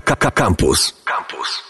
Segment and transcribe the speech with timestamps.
[0.00, 0.94] Campus.
[1.04, 1.62] Campus.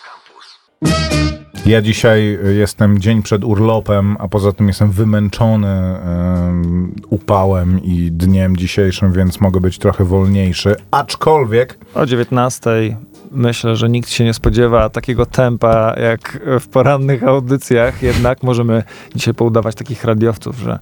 [1.67, 8.57] Ja dzisiaj jestem dzień przed urlopem, a poza tym jestem wymęczony um, upałem i dniem
[8.57, 10.77] dzisiejszym, więc mogę być trochę wolniejszy.
[10.91, 11.79] Aczkolwiek.
[11.95, 12.97] O 19
[13.31, 18.83] myślę, że nikt się nie spodziewa takiego tempa jak w porannych audycjach, jednak możemy
[19.15, 20.79] dzisiaj poudawać takich radiowców, że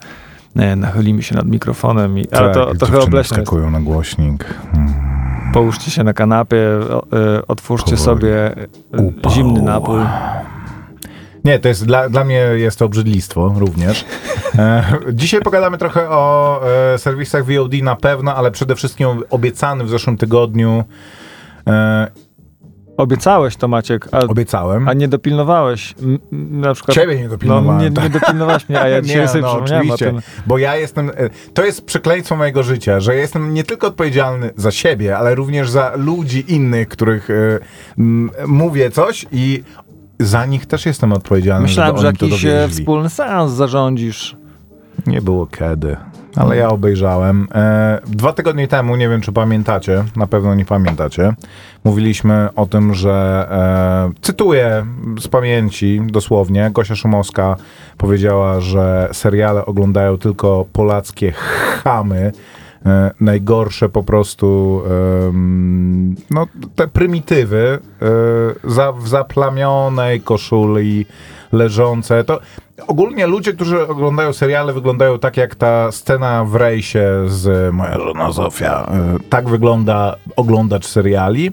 [0.57, 4.45] nie, nachylimy się nad mikrofonem, i, ale tak, to trochę obleśne skakują na głośnik.
[4.73, 5.16] Hmm.
[5.57, 8.54] Połóżcie się na kanapie, e, otwórzcie sobie
[8.93, 9.32] Upał.
[9.32, 10.00] zimny napój.
[11.44, 14.04] Nie, to jest dla, dla mnie jest to obrzydlistwo również.
[14.58, 16.61] E, dzisiaj pogadamy trochę o
[16.95, 20.84] e, serwisach VOD na pewno, ale przede wszystkim obiecany w zeszłym tygodniu
[21.67, 22.07] e,
[22.96, 24.09] Obiecałeś to, Maciek.
[24.13, 24.89] A, Obiecałem.
[24.89, 25.95] A nie dopilnowałeś
[26.50, 26.95] na przykład...
[26.95, 27.95] Ciebie nie dopilnowałem.
[27.95, 30.13] No, nie, nie dopilnowałeś mnie, a ja dzisiaj nie, sobie no, oczywiście,
[30.46, 31.11] Bo ja jestem...
[31.11, 35.70] E, to jest przekleństwo mojego życia, że jestem nie tylko odpowiedzialny za siebie, ale również
[35.70, 37.59] za ludzi innych, których y,
[37.98, 39.62] m, mówię coś i
[40.20, 44.37] za nich też jestem odpowiedzialny, Myślałem, że jakiś e, wspólny seans zarządzisz.
[45.07, 45.97] Nie było kiedy
[46.37, 47.48] ale ja obejrzałem.
[47.55, 51.34] E, dwa tygodnie temu, nie wiem czy pamiętacie, na pewno nie pamiętacie,
[51.84, 54.87] mówiliśmy o tym, że e, cytuję
[55.20, 57.57] z pamięci dosłownie, Gosia Szumowska
[57.98, 62.33] powiedziała, że seriale oglądają tylko polackie chamy,
[62.87, 64.83] e, najgorsze po prostu
[66.31, 67.79] no, te prymitywy
[68.67, 71.07] e, za, w zaplamionej koszuli
[71.52, 72.25] leżące.
[72.25, 72.41] To
[72.86, 78.33] ogólnie ludzie, którzy oglądają seriale, wyglądają tak jak ta scena w rejsie z Moja żona
[78.33, 78.86] Zofia.
[78.91, 81.52] E, tak wygląda oglądacz seriali.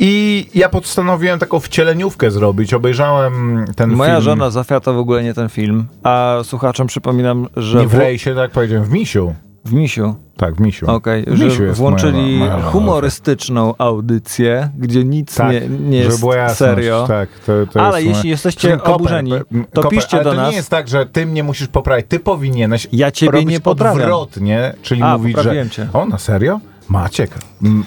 [0.00, 2.74] I ja postanowiłem taką wcieleniówkę zrobić.
[2.74, 4.22] Obejrzałem ten Moja film.
[4.22, 5.86] żona Zofia to w ogóle nie ten film.
[6.02, 7.78] A słuchaczom przypominam, że.
[7.78, 9.34] Nie w rejsie, tak powiedziałem, w misiu.
[9.64, 10.14] W misiu.
[10.38, 10.90] Tak, w Misiu.
[10.90, 17.04] Okej, okay, że włączyli moja, moja humorystyczną audycję, gdzie nic tak, nie, nie jest serio.
[17.08, 19.32] Tak, to, to ale jest jeśli jesteście kopę, oburzeni,
[19.72, 20.44] to kopę, piszcie do nas.
[20.44, 23.98] to nie jest tak, że ty mnie musisz poprawić, ty powinieneś Ja ciebie nie poprawiam.
[23.98, 25.70] odwrotnie, czyli A, mówić, że...
[25.70, 25.88] Cię.
[25.92, 26.60] O, na serio?
[26.88, 27.30] Maciek,
[27.62, 27.84] mm,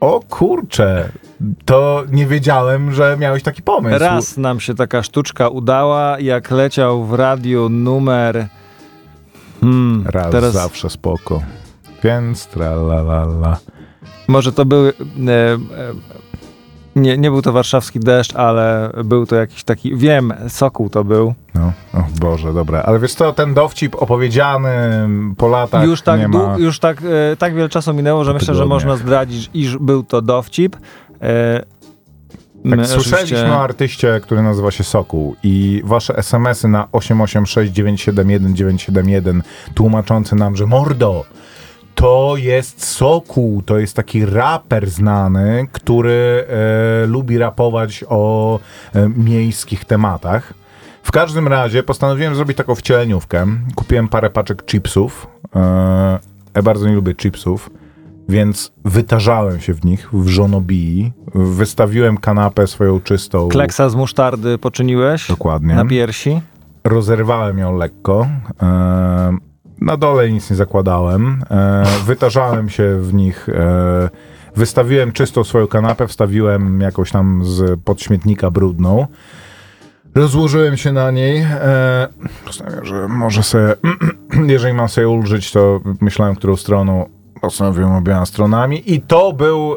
[0.00, 1.08] o kurcze,
[1.64, 3.98] to nie wiedziałem, że miałeś taki pomysł.
[3.98, 8.48] Raz nam się taka sztuczka udała, jak leciał w radiu numer...
[9.60, 10.52] Hmm, Raz teraz...
[10.52, 11.42] zawsze spoko.
[12.04, 13.58] Więc tralalala.
[14.28, 14.92] Może to były...
[15.28, 15.58] E, e,
[16.96, 21.34] nie, nie był to warszawski deszcz, ale był to jakiś taki, wiem, Sokół to był.
[21.54, 22.82] No, o Boże, dobra.
[22.82, 24.70] Ale wiesz co, ten dowcip opowiedziany
[25.36, 26.56] po latach Już tak, nie ma...
[26.58, 27.02] już tak,
[27.32, 30.76] e, tak wiele czasu minęło, że myślę, że można zdradzić, iż był to dowcip.
[31.22, 31.62] E,
[32.70, 39.42] tak, słyszeliśmy o artyście, który nazywa się Sokół i wasze smsy na 886 971 971
[39.74, 41.24] tłumaczące nam, że mordo,
[41.98, 48.60] to jest Sokół, to jest taki raper znany, który e, lubi rapować o
[48.94, 50.54] e, miejskich tematach.
[51.02, 53.46] W każdym razie postanowiłem zrobić taką wcieleniówkę.
[53.74, 55.26] Kupiłem parę paczek chipsów.
[55.56, 56.18] E,
[56.54, 57.70] ja bardzo nie lubię chipsów,
[58.28, 61.12] więc wytarzałem się w nich w żonobii.
[61.34, 63.48] Wystawiłem kanapę swoją czystą.
[63.48, 65.28] Kleksa z musztardy poczyniłeś?
[65.28, 65.74] Dokładnie.
[65.74, 66.40] Na piersi?
[66.84, 68.26] Rozerwałem ją lekko.
[68.62, 69.36] E,
[69.80, 71.42] na dole nic nie zakładałem.
[71.50, 73.48] E, wytarzałem się w nich.
[73.48, 74.08] E,
[74.56, 79.06] wystawiłem czystą swoją kanapę, wstawiłem jakąś tam z podśmietnika brudną.
[80.14, 81.46] Rozłożyłem się na niej.
[82.44, 83.74] Postanowiłem, że może sobie,
[84.54, 87.17] jeżeli mam sobie ulżyć, to myślałem, którą stroną.
[87.40, 88.94] Postanowiłem obiema stronami.
[88.94, 89.76] I to był e,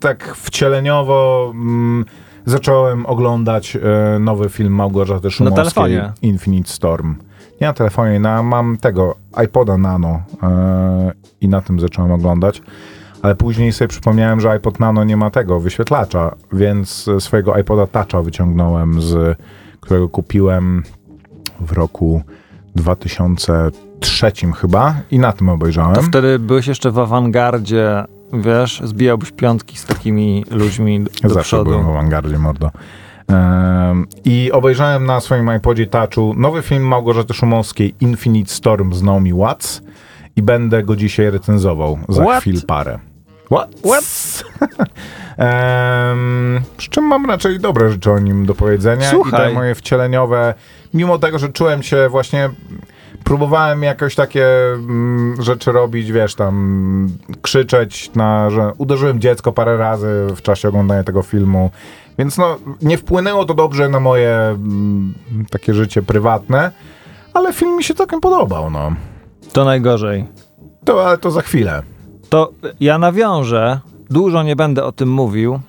[0.00, 1.50] tak wcieleniowo.
[1.54, 2.04] Mm,
[2.46, 7.14] zacząłem oglądać e, nowy film Małgorzaty Szumowskiej, Infinite Storm.
[7.60, 10.48] Nie na telefonie, na, mam tego iPoda Nano yy,
[11.40, 12.62] i na tym zacząłem oglądać.
[13.22, 18.22] Ale później sobie przypomniałem, że iPod Nano nie ma tego wyświetlacza, więc swojego iPoda Toucha
[18.22, 19.38] wyciągnąłem, z
[19.80, 20.82] którego kupiłem
[21.60, 22.22] w roku
[24.00, 25.94] 2003 chyba i na tym obejrzałem.
[25.94, 31.70] To wtedy byłeś jeszcze w awangardzie, wiesz, zbijałbyś piątki z takimi ludźmi do Zawsze przodu.
[31.70, 32.70] byłem w awangardzie, mordo.
[34.24, 39.82] I obejrzałem na swoim iPodzie Touchu nowy film Małgorzaty Szumowskiej Infinite Storm z Naomi Watts
[40.36, 42.40] i będę go dzisiaj recenzował za What?
[42.40, 42.98] chwil parę.
[43.50, 43.68] What?
[43.84, 44.04] What?
[45.38, 49.10] um, z czym mam raczej dobre rzeczy o nim do powiedzenia.
[49.10, 49.40] Słuchaj.
[49.40, 50.54] I te moje wcieleniowe,
[50.94, 52.50] mimo tego, że czułem się właśnie
[53.28, 57.08] próbowałem jakoś takie mm, rzeczy robić, wiesz, tam
[57.42, 61.70] krzyczeć, na, że uderzyłem dziecko parę razy w czasie oglądania tego filmu.
[62.18, 65.14] Więc no, nie wpłynęło to dobrze na moje mm,
[65.50, 66.70] takie życie prywatne,
[67.34, 68.92] ale film mi się całkiem podobał, no.
[69.52, 70.24] To najgorzej.
[70.84, 71.82] To, ale to za chwilę.
[72.28, 72.50] To
[72.80, 75.60] ja nawiążę dużo nie będę o tym mówił,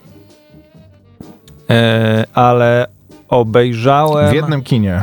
[1.70, 2.88] e, ale
[3.30, 4.32] obejrzałem...
[4.32, 5.02] W jednym kinie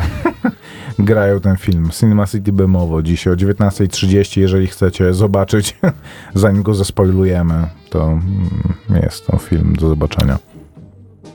[0.98, 1.90] grają ten film.
[1.90, 5.76] Cinema City Bemowo dzisiaj o 19.30, jeżeli chcecie zobaczyć,
[6.34, 10.38] zanim go zaspoilujemy, to mm, jest to film do zobaczenia.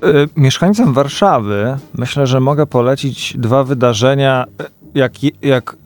[0.04, 4.46] Y, Mieszkańcom Warszawy myślę, że mogę polecić dwa wydarzenia.
[4.96, 5.78] Jak, jak y,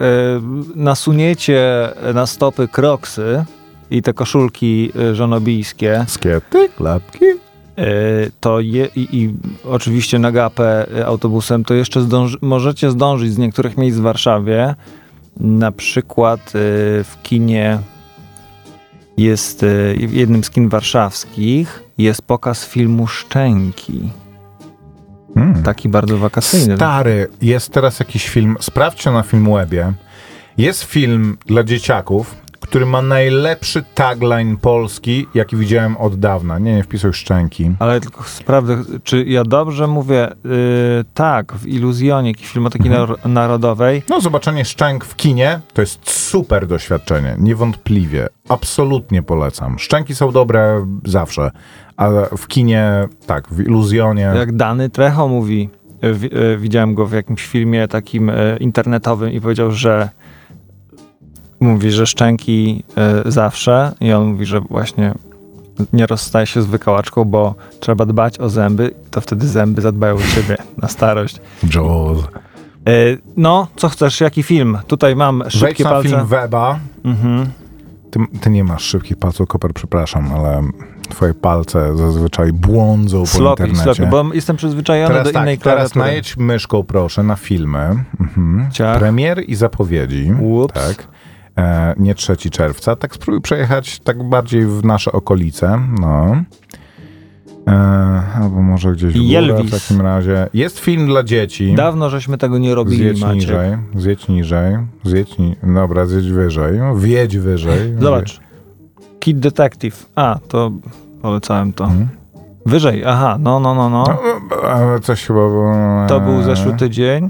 [0.75, 3.45] nasuniecie na stopy kroksy
[3.91, 7.25] i te koszulki y, żonobijskie, Skiety, klapki.
[7.79, 9.33] Y, to je, i, i
[9.63, 14.75] oczywiście na gapę y, autobusem, to jeszcze zdąży, możecie zdążyć z niektórych miejsc w Warszawie.
[15.39, 16.51] Na przykład y,
[17.03, 17.79] w kinie
[19.17, 19.65] jest
[20.07, 24.09] w jednym z kin warszawskich jest pokaz filmu Szczęki.
[25.35, 25.63] Mm.
[25.63, 26.75] Taki bardzo wakacyjny.
[26.75, 29.93] Stary, jest teraz jakiś film, sprawdźcie na Filmwebie.
[30.57, 36.59] Jest film dla dzieciaków, który ma najlepszy tagline polski, jaki widziałem od dawna.
[36.59, 37.71] Nie, nie wpisuj szczęki.
[37.79, 40.29] Ale tylko sprawdzę, czy ja dobrze mówię.
[40.45, 40.51] Yy,
[41.13, 43.07] tak, w Iluzjonie, filmoteki Mhm.
[43.07, 44.03] nar- narodowej.
[44.09, 48.27] No, zobaczenie szczęk w kinie to jest super doświadczenie, niewątpliwie.
[48.49, 49.79] Absolutnie polecam.
[49.79, 51.51] Szczęki są dobre zawsze,
[51.97, 54.21] ale w kinie, tak, w iluzjonie.
[54.35, 55.69] Jak Dany Trecho mówi,
[56.01, 60.09] yy, wi- yy, widziałem go w jakimś filmie takim yy, internetowym i powiedział, że
[61.59, 62.83] mówi, że szczęki
[63.25, 65.13] yy, zawsze i on mówi, że właśnie
[65.93, 70.35] nie rozstaje się z wykałaczką, bo trzeba dbać o zęby, to wtedy zęby zadbają o
[70.35, 71.41] ciebie na starość.
[71.75, 72.19] Jaws.
[72.85, 74.77] Yy, no, co chcesz, jaki film?
[74.87, 76.09] Tutaj mam Wejdź szybkie na palce.
[76.09, 76.79] film Weba.
[77.05, 77.45] Mhm.
[78.11, 80.63] Ty, ty nie masz szybkich palców, Koper, przepraszam, ale
[81.09, 83.95] twoje palce zazwyczaj błądzą po Sloppy, internecie.
[83.95, 86.05] sloppy, bo jestem przyzwyczajony Teraz do tak, innej teraz klawiatury.
[86.05, 88.03] najedź myszką proszę na filmy.
[88.19, 88.69] Mhm.
[88.99, 90.31] Premier i zapowiedzi.
[90.41, 90.73] Ups.
[90.73, 91.07] Tak.
[91.57, 92.95] E, nie 3 czerwca.
[92.95, 95.79] Tak spróbuj przejechać tak bardziej w nasze okolice.
[95.99, 96.35] No.
[97.67, 97.71] E,
[98.35, 99.17] albo może gdzieś w
[99.47, 100.47] górę w takim razie.
[100.53, 101.73] Jest film dla dzieci.
[101.75, 103.35] Dawno żeśmy tego nie robili, Zjedź Maciek.
[103.35, 107.95] niżej, zjedź niżej, zjedź ni- Dobra, zjedź wyżej, wjedź wyżej.
[107.99, 108.39] Zobacz.
[109.19, 110.05] Kid Detective.
[110.15, 110.71] A, to
[111.21, 111.83] polecałem to.
[111.83, 112.07] Mhm.
[112.65, 114.03] Wyżej, aha, no, no, no, no.
[114.07, 115.73] No, ale coś chyba było...
[116.07, 117.29] To był zeszły tydzień.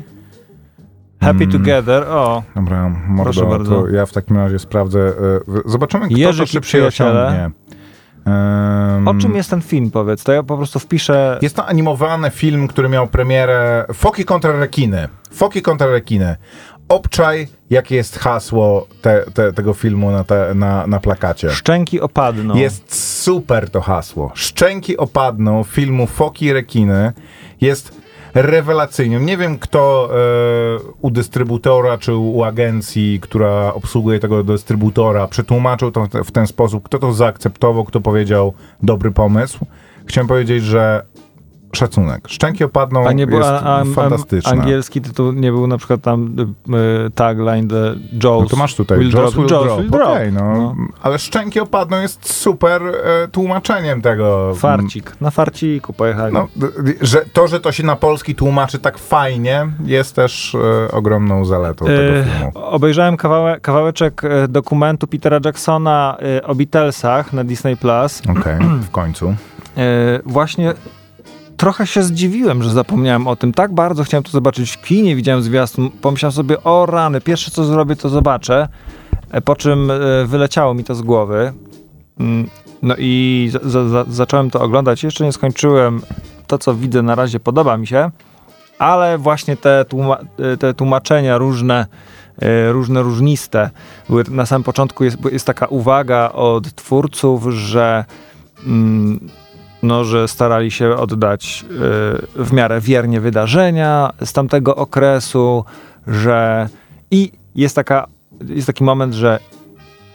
[1.26, 1.52] Happy Mm.
[1.52, 2.44] Together, o.
[2.56, 3.82] Dobra, mordo, Proszę bardzo.
[3.82, 5.00] to ja w takim razie sprawdzę.
[5.00, 5.12] e,
[5.66, 7.50] Zobaczymy, kto Jerzyk to szybciej osiągnie.
[8.26, 10.24] Em, O czym jest ten film, powiedz?
[10.24, 11.40] To ja po prostu wpiszę...
[11.42, 15.08] Jest to animowany film, który miał premierę Foki kontra rekiny.
[15.32, 16.36] Foki kontra rekiny.
[16.90, 21.50] Obczaj, jakie jest hasło te, te, tego filmu na, te, na, na plakacie.
[21.50, 22.56] Szczęki opadną.
[22.56, 24.32] Jest super to hasło.
[24.36, 27.14] Szczęki opadną filmu Foki rekiny
[27.62, 28.02] jest
[28.36, 29.20] rewelacyjny.
[29.20, 30.18] Nie wiem, kto e,
[31.02, 37.00] u dystrybutora czy u agencji, która obsługuje tego dystrybutora, przetłumaczył to w ten sposób, kto
[37.00, 38.54] to zaakceptował, kto powiedział
[38.84, 39.66] dobry pomysł.
[40.06, 41.06] Chciałem powiedzieć, że
[41.76, 42.28] szacunek.
[42.28, 43.84] Szczęki opadną A nie był jest a,
[44.46, 46.36] a, angielski tytuł nie był na przykład tam
[47.08, 48.44] y, tagline The Jaws.
[48.44, 49.82] No to masz tutaj will Jaws will drop.
[49.82, 50.10] will drop.
[50.10, 50.76] Okej, no.
[51.02, 54.54] Ale szczęki opadną jest super e, tłumaczeniem tego.
[54.56, 55.22] Farcik.
[55.22, 56.34] Na farciku pojechali.
[56.34, 56.48] No,
[57.02, 61.86] że to, że to się na polski tłumaczy tak fajnie, jest też e, ogromną zaletą
[61.86, 62.52] tego E, filmu.
[62.54, 68.22] Obejrzałem kawałek, kawałeczek dokumentu Petera Jacksona o Beatlesach na Disney Plus.
[68.40, 69.36] Okej, w końcu.
[69.78, 70.74] E, Właśnie
[71.58, 73.54] trochę się zdziwiłem, że zapomniałem o tym.
[73.54, 75.90] Tak bardzo chciałem to zobaczyć w kinie, widziałem zwiastun.
[76.02, 78.68] Pomyślałem sobie, o rany, pierwsze co zrobię, to zobaczę.
[79.32, 81.54] E, Po czym e, wyleciało mi to z głowy.
[82.20, 82.48] Mm,
[82.82, 85.04] No i za, za, za, zacząłem to oglądać.
[85.04, 86.02] Jeszcze nie skończyłem.
[86.48, 88.12] To, co widzę na razie, podoba mi się.
[88.80, 90.18] Ale właśnie te, tłuma
[90.54, 91.86] e, te tłumaczenia różne,
[92.72, 93.70] różne, różniste.
[94.30, 98.06] Na samym początku jest, jest taka uwaga od twórców, że
[98.66, 99.20] mm,
[99.86, 101.66] no, że starali się oddać
[102.38, 105.66] y, w miarę wiernie wydarzenia z tamtego okresu,
[106.08, 106.70] że
[107.12, 108.08] i jest taka,
[108.50, 109.40] jest taki moment, że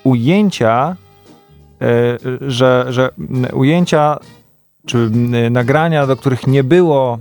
[0.05, 0.97] ujęcia,
[1.83, 3.11] y, że, że
[3.53, 4.19] ujęcia
[4.87, 4.99] czy
[5.47, 7.19] y, nagrania, do których nie było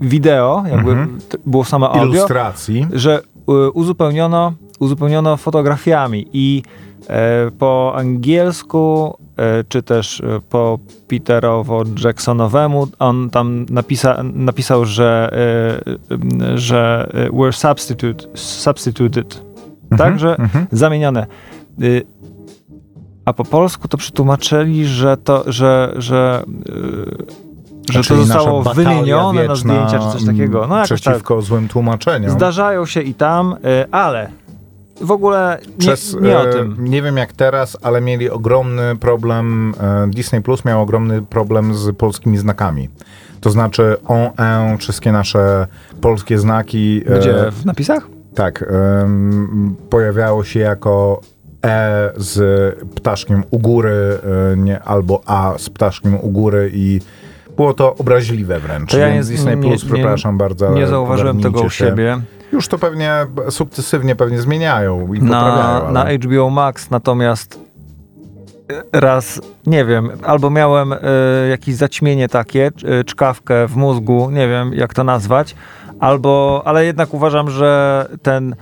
[0.00, 1.18] wideo, jakby Mhm.
[1.46, 2.86] było same audio, Ilustracji.
[2.92, 3.22] że
[3.74, 6.62] uzupełniono, uzupełniono fotografiami i
[7.58, 9.16] po angielsku,
[9.68, 17.52] czy też e, po Peterowo-Jacksonowemu, on tam napisa, napisał, że, e, e, że e, were
[17.52, 19.42] substitute, substituted,
[19.98, 20.66] tak, że Mhm.
[20.72, 21.26] zamienione.
[23.24, 26.42] A po polsku to przetłumaczyli, że to, że, że,
[27.90, 30.66] że to zostało wymienione na zdjęcia, czy coś takiego.
[30.66, 30.98] No jakoś tak.
[31.00, 32.30] Przeciwko złym tłumaczeniom.
[32.30, 33.56] Zdarzają się i tam,
[33.90, 34.30] ale
[35.02, 36.76] w ogóle nie, Przez, nie o e, tym.
[36.78, 41.96] Nie wiem jak teraz, ale mieli ogromny problem, e, Disney Plus miał ogromny problem z
[41.96, 42.88] polskimi znakami.
[43.40, 45.66] To znaczy on, en, wszystkie nasze
[46.00, 47.02] polskie znaki.
[47.06, 47.34] e, Gdzie?
[47.50, 48.06] W napisach?
[48.34, 48.64] Tak,
[49.02, 51.20] em, pojawiało się jako
[51.66, 52.40] E z
[52.94, 54.18] ptaszkiem u góry,
[54.56, 57.00] nie, albo A z ptaszkiem u góry i
[57.56, 58.90] było to obraźliwe wręcz.
[58.90, 60.66] To ja nie- Disney nie- Plus, nie- przepraszam bardzo.
[60.68, 62.18] ale Nie zauważyłem tego u siebie.
[62.52, 65.56] Już to pewnie sukcesywnie pewnie zmieniają i poprawiają.
[65.56, 65.92] Na, ale...
[65.92, 67.58] na HBO Max natomiast
[68.92, 70.98] raz, nie wiem, albo miałem e,
[71.50, 75.54] jakieś zaćmienie takie, e, czkawkę w mózgu, nie wiem jak to nazwać,
[76.00, 78.54] albo, ale jednak uważam, że ten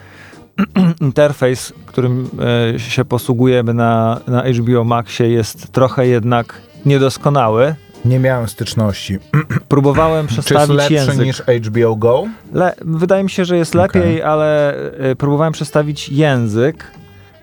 [1.00, 2.28] interfejs, którym
[2.74, 7.74] e, się posługujemy na, na HBO Maxie jest trochę jednak niedoskonały.
[8.04, 9.18] Nie miałem styczności.
[9.68, 11.26] Próbowałem Czy jest przestawić lepszy język.
[11.26, 12.24] niż HBO Go?
[12.52, 16.84] Le, wydaje mi się, że jest lepiej, ale e, próbowałem przestawić język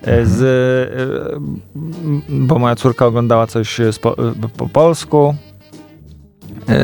[0.02, 1.62] e, z, e, m,
[2.30, 4.16] bo moja córka oglądała coś z po,
[4.58, 5.36] po polsku,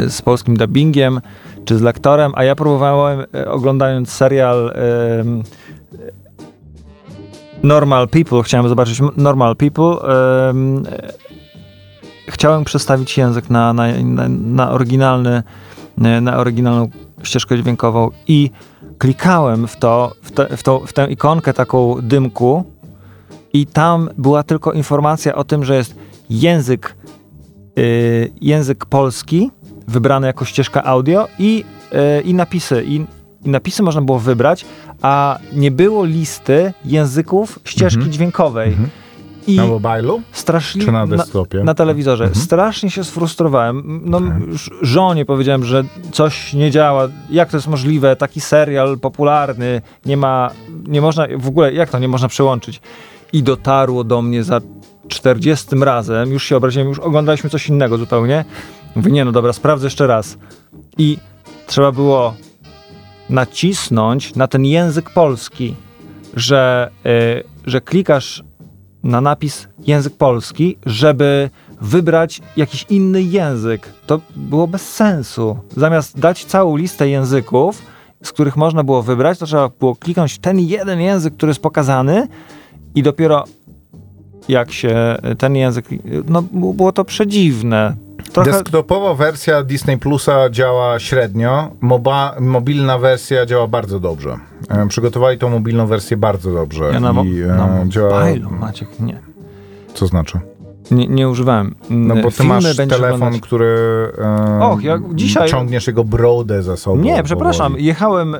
[0.07, 1.21] z polskim dubbingiem,
[1.65, 4.73] czy z lektorem, a ja próbowałem, oglądając serial
[7.63, 9.97] Normal People, chciałem zobaczyć Normal People,
[12.27, 15.43] chciałem przestawić język na, na, na, na oryginalny,
[16.21, 16.89] na oryginalną
[17.23, 18.51] ścieżkę dźwiękową i
[18.97, 22.63] klikałem w to, w, te, w, to, w tę ikonkę taką dymku
[23.53, 25.95] i tam była tylko informacja o tym, że jest
[26.29, 26.95] język,
[27.79, 29.51] y, język polski
[29.87, 31.63] wybrany jako ścieżka audio i,
[32.19, 32.83] y, i napisy.
[32.87, 33.05] I,
[33.45, 34.65] I napisy można było wybrać,
[35.01, 38.11] a nie było listy języków ścieżki Mhm.
[38.13, 38.69] dźwiękowej.
[38.69, 38.89] Mhm.
[39.47, 40.21] I Na mobilu?
[40.31, 40.85] straszliwie...
[40.85, 41.63] Czy na desktopie?
[41.63, 42.23] Na telewizorze.
[42.23, 42.45] Mhm.
[42.45, 44.01] Strasznie się sfrustrowałem.
[44.05, 44.29] No, Tak.
[44.81, 47.07] żonie powiedziałem, że coś nie działa.
[47.29, 48.15] Jak to jest możliwe?
[48.15, 50.51] Taki serial popularny, nie ma,
[50.87, 52.81] nie można, w ogóle jak to nie można przełączyć?
[53.33, 54.61] I dotarło do mnie za
[55.07, 58.45] 40 razem, już się obraziłem, już oglądaliśmy coś innego zupełnie.
[58.95, 60.37] Mówię, nie no dobra, sprawdzę jeszcze raz.
[60.97, 61.17] I
[61.67, 62.33] trzeba było
[63.29, 65.75] nacisnąć na ten język polski,
[66.35, 68.43] że, y, że klikasz
[69.03, 71.49] na napis język polski, żeby
[71.81, 73.89] wybrać jakiś inny język.
[74.05, 75.57] To było bez sensu.
[75.77, 77.81] Zamiast dać całą listę języków,
[78.23, 82.27] z których można było wybrać, to trzeba było kliknąć ten jeden język, który jest pokazany
[82.95, 83.43] i dopiero
[84.47, 85.85] jak się ten język,
[86.27, 87.95] no było to przedziwne.
[88.33, 94.37] Trochę, Desktopowa wersja Disney Plusa działa średnio, moba, mobilna wersja działa bardzo dobrze.
[94.69, 96.89] E, przygotowali tą mobilną wersję bardzo dobrze.
[96.93, 99.19] ja na, mo- i, e, na działa, mobilu, Maciek, nie.
[99.93, 100.39] Co znaczy?
[100.91, 101.75] Nie, nie używałem.
[101.89, 103.41] No bo ty Filmy masz telefon, oglądać.
[103.41, 103.75] który
[104.17, 107.01] e, Och, ja dzisiaj- ciągniesz jego brodę za sobą.
[107.01, 107.85] Nie, przepraszam, powoli.
[107.85, 108.35] jechałem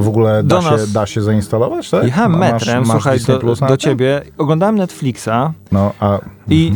[0.00, 2.04] W ogóle da, się, nas- da się zainstalować, tak?
[2.04, 4.22] Jechałem masz- metrem, masz słuchaj, do, do ciebie.
[4.38, 6.18] Oglądałem Netflixa No, a...
[6.48, 6.72] i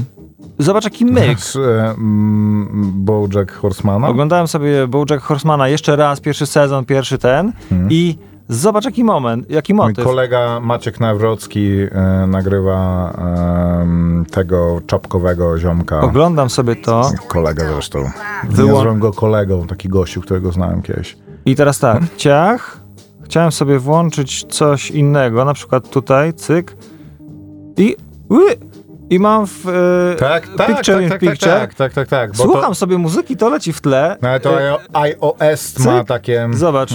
[0.59, 1.39] zobacz jaki myk.
[1.57, 4.09] E, mm, Bojack Horsemana?
[4.09, 7.89] Oglądałem sobie Bojack Horsemana jeszcze raz, pierwszy sezon, pierwszy ten Mhm.
[7.91, 10.05] i zobacz jaki moment, jaki Mój motyw.
[10.05, 13.11] kolega Maciek Nawrocki e, nagrywa
[13.81, 16.01] em, tego czapkowego ziomka.
[16.01, 17.99] Oglądam sobie to Kolega zresztą.
[18.51, 21.17] Wyłą- Nazywam go kolegą, taki gościu, którego znałem kiedyś.
[21.47, 22.81] i teraz tak, ciach,
[23.25, 26.77] chciałem sobie włączyć coś innego, na przykład tutaj, cyk
[27.77, 27.97] i
[28.31, 28.45] ły,
[29.11, 31.53] i mam w e, Tak, tak, picture tak, in tak, picture.
[31.53, 32.33] tak, tak, tak, tak.
[32.33, 34.17] Bo Słucham To, sobie muzyki, to leci w tle.
[34.23, 36.09] no ale to E, iOS ma cyk.
[36.09, 36.49] takie...
[36.53, 36.91] Zobacz,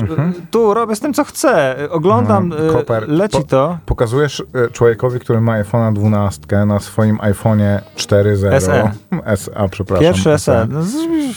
[0.52, 1.76] tu robię z tym, co chcę.
[1.90, 3.10] Oglądam, Mhm, e, koper.
[3.10, 3.78] leci Po- to.
[3.86, 8.60] Pokazujesz e, człowiekowi, który ma iPhone'a 12 na swoim iPhone'ie 4.0.
[8.62, 8.92] SE.
[9.36, 10.04] SE, przepraszam.
[10.06, 10.68] Pierwsze SE.
[10.70, 10.80] No,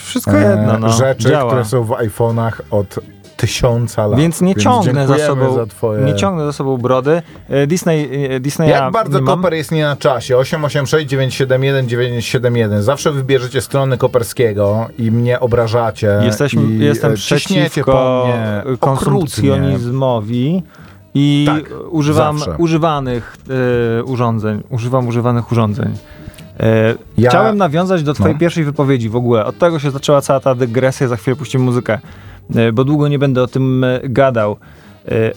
[0.05, 0.89] wszystko E, jedno, no.
[0.91, 1.51] Rzeczy, Działa.
[1.51, 2.99] które są w iPhone'ach od
[3.47, 4.21] tysiąca lat.
[4.21, 6.05] Więc nie ciągnę za sobą, Za twoje...
[6.05, 7.23] nie ciągnę za sobą brody.
[7.49, 9.27] E, Disney, e, Disneya Jak bardzo nie.
[9.27, 10.37] Koper jest nie na czasie?
[10.37, 12.83] 886 971 971.
[12.83, 16.21] Zawsze wybierzecie strony Koperskiego i mnie obrażacie.
[16.25, 18.27] Jesteśmy, i jestem e, przeciwko
[18.81, 20.63] konsumpcjonizmowi
[21.15, 22.57] i Tak, używam zawsze.
[22.59, 23.37] używanych
[24.01, 24.63] e, urządzeń.
[24.71, 25.97] Używam używanych urządzeń.
[26.61, 28.41] E, Ja- Chciałem nawiązać do twojej No.
[28.41, 29.45] pierwszej wypowiedzi w ogóle.
[29.45, 31.99] Od tego się zaczęła cała ta dygresja, za chwilę puścimy muzykę,
[32.73, 34.57] bo długo nie będę o tym e, gadał.
[35.09, 35.33] E,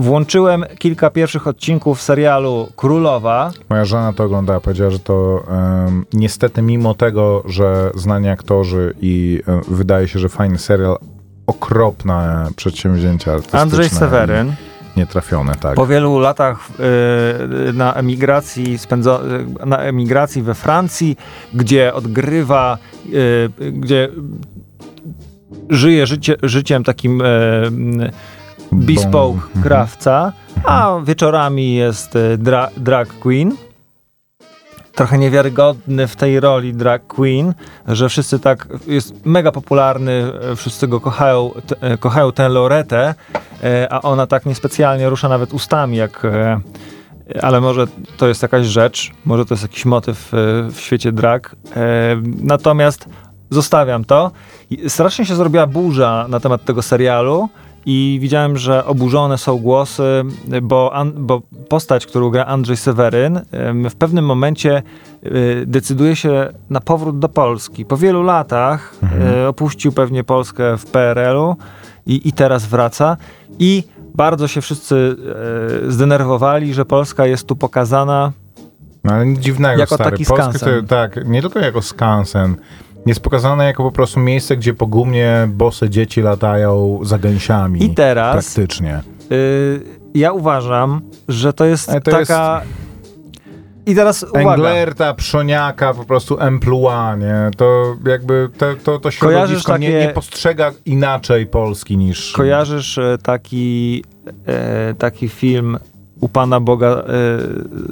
[0.00, 3.50] Włączyłem kilka pierwszych odcinków serialu Królowa.
[3.68, 5.44] Moja żona to oglądała, powiedziała, że to
[5.86, 10.98] em, niestety mimo tego, że znani aktorzy i e, wydaje się, że fajny serial,
[11.46, 13.60] okropne przedsięwzięcia artystyczne.
[13.60, 14.52] Andrzej Seweryn.
[14.96, 15.74] Nietrafione, tak.
[15.74, 16.68] Po wielu latach
[17.68, 19.20] e, na emigracji, spędzo,
[19.62, 21.16] e, na emigracji we Francji,
[21.54, 22.78] gdzie odgrywa,
[23.60, 24.08] e, gdzie
[25.70, 27.24] żyje życie, życiem takim e,
[27.66, 28.10] m,
[28.72, 29.62] bespoke Mhm.
[29.62, 30.32] krawca,
[30.64, 33.56] a wieczorami jest y, dra drag queen.
[34.94, 37.54] Trochę niewiarygodny w tej roli drag queen,
[37.88, 43.14] że wszyscy tak, jest mega popularny, y, wszyscy go kochają, t, y, kochają tę Loretę,
[43.90, 46.26] a ona tak niespecjalnie rusza nawet ustami, jak
[47.42, 50.28] ale może to jest jakaś rzecz, może to jest jakiś motyw
[50.70, 51.56] w świecie drag.
[52.42, 53.08] Natomiast
[53.50, 54.30] zostawiam to.
[54.88, 57.48] Strasznie się zrobiła burza na temat tego serialu
[57.86, 60.22] i widziałem, że oburzone są głosy,
[60.62, 63.40] bo, an, bo postać, którą gra Andrzej Seweryn,
[63.90, 64.82] w pewnym momencie
[65.24, 67.84] y, decyduje się na powrót do Polski.
[67.84, 69.34] Po wielu latach mhm.
[69.44, 71.56] Y, opuścił pewnie Polskę w PRL-u
[72.06, 73.16] i, i teraz wraca.
[73.58, 73.84] I
[74.14, 75.16] bardzo się wszyscy
[75.86, 78.32] y, zdenerwowali, że Polska jest tu pokazana
[79.04, 80.10] no, ale dziwnego, jako stary.
[80.10, 80.82] taki Polskę skansen.
[80.82, 82.56] To, tak, nie tylko jako skansen
[83.06, 87.84] jest pokazane jako po prostu miejsce, gdzie po gumnie bose dzieci latają za gęsiami.
[87.84, 89.00] I teraz praktycznie.
[89.30, 89.82] Yy,
[90.14, 92.60] ja uważam, że to jest to taka.
[92.64, 92.88] Jest...
[93.86, 94.52] I teraz uwaga.
[94.52, 97.50] Englerta, Przoniaka, po prostu emploi, nie?
[97.56, 99.88] To jakby to, to, to środowisko takie...
[99.88, 102.32] nie, nie postrzega inaczej Polski niż...
[102.32, 104.04] Kojarzysz e, taki,
[104.46, 105.78] e, taki film
[106.20, 107.04] u Pana Boga e,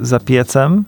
[0.01, 0.85] za piecem?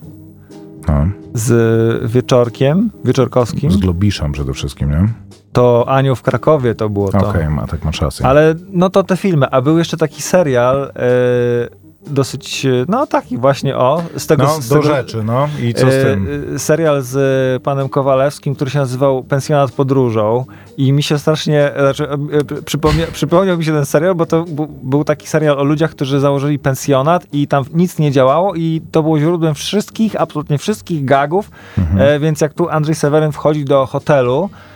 [0.89, 1.07] No.
[1.33, 3.71] Z Wieczorkiem, Wieczorkowskim.
[3.71, 5.07] Z Globiszem przede wszystkim, nie?
[5.51, 7.17] To Anioł w Krakowie to było to.
[7.17, 8.25] Okej, okay, ma, tak masz rację.
[8.25, 13.77] Ale no to te filmy, a był jeszcze taki serial, yy, dosyć, no taki właśnie,
[13.77, 14.03] o.
[14.17, 15.49] Z tego, no, z do tego, rzeczy, no.
[15.63, 16.59] I co z e, tym?
[16.59, 20.45] serial z panem Kowalewskim, który się nazywał Pensjonat podróżą
[20.77, 24.45] i mi się strasznie, znaczy, e, przypomnia, przypomniał mi się ten serial, bo to
[24.83, 29.03] był taki serial o ludziach, którzy założyli pensjonat i tam nic nie działało i to
[29.03, 32.01] było źródłem wszystkich, absolutnie wszystkich gagów, mhm.
[32.01, 34.68] e, więc jak tu Andrzej Seweryn wchodzi do hotelu, e,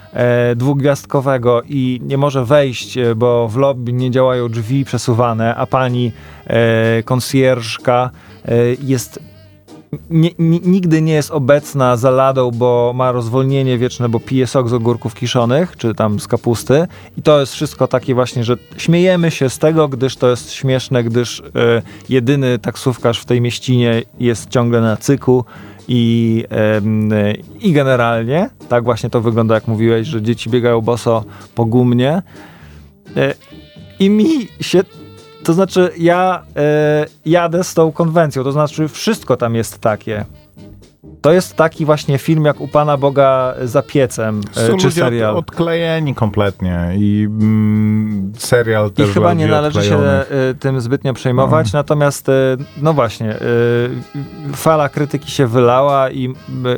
[0.55, 6.11] dwugwiazdkowego i nie może wejść, e, bo w lobby nie działają drzwi przesuwane, a pani
[6.47, 8.09] e, konsjerżka
[8.45, 9.19] e, jest
[10.09, 14.73] nie, nigdy nie jest obecna za ladą, bo ma rozwolnienie wieczne, bo pije sok z
[14.73, 16.87] ogórków kiszonych, czy tam z kapusty.
[17.17, 21.03] I to jest wszystko takie właśnie, że śmiejemy się z tego, gdyż to jest śmieszne,
[21.03, 21.43] gdyż y,
[22.09, 25.45] jedyny taksówkarz w tej mieścinie jest ciągle na cyku
[25.87, 26.43] i,
[27.59, 31.23] i generalnie, tak właśnie to wygląda, jak mówiłeś, że dzieci biegają boso
[31.55, 32.21] po gumnie.
[33.17, 33.33] E,
[33.99, 34.83] I mi się
[35.43, 40.25] to znaczy, ja e, jadę z tą konwencją, to znaczy, wszystko tam jest takie.
[41.21, 45.37] To jest taki właśnie film jak u Pana Boga za piecem, e, Są czy serial.
[45.37, 49.99] Od, odklejeni kompletnie i mm, serial też I chyba nie należy się
[50.51, 51.79] y, tym zbytnio przejmować, no.
[51.79, 52.31] natomiast y,
[52.77, 56.33] no właśnie, y, fala krytyki się wylała i,